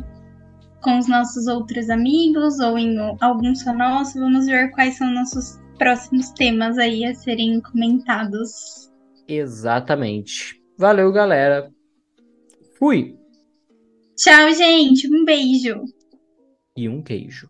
com 0.82 0.97
os 0.97 1.08
nossos 1.08 1.47
outros 1.47 1.89
amigos 1.89 2.60
ou 2.60 2.77
em 2.77 2.97
algum 3.19 3.56
só 3.56 3.73
nosso. 3.73 4.19
Vamos 4.19 4.45
ver 4.45 4.71
quais 4.71 4.97
são 4.97 5.10
nossos 5.13 5.60
próximos 5.77 6.30
temas 6.32 6.77
aí 6.77 7.06
a 7.06 7.13
serem 7.13 7.60
comentados. 7.62 8.89
Exatamente. 9.27 10.62
Valeu, 10.77 11.12
galera. 11.12 11.69
Fui. 12.77 13.16
Tchau, 14.17 14.51
gente. 14.51 15.08
Um 15.08 15.23
beijo. 15.23 15.86
E 16.75 16.89
um 16.89 17.03
queijo. 17.03 17.49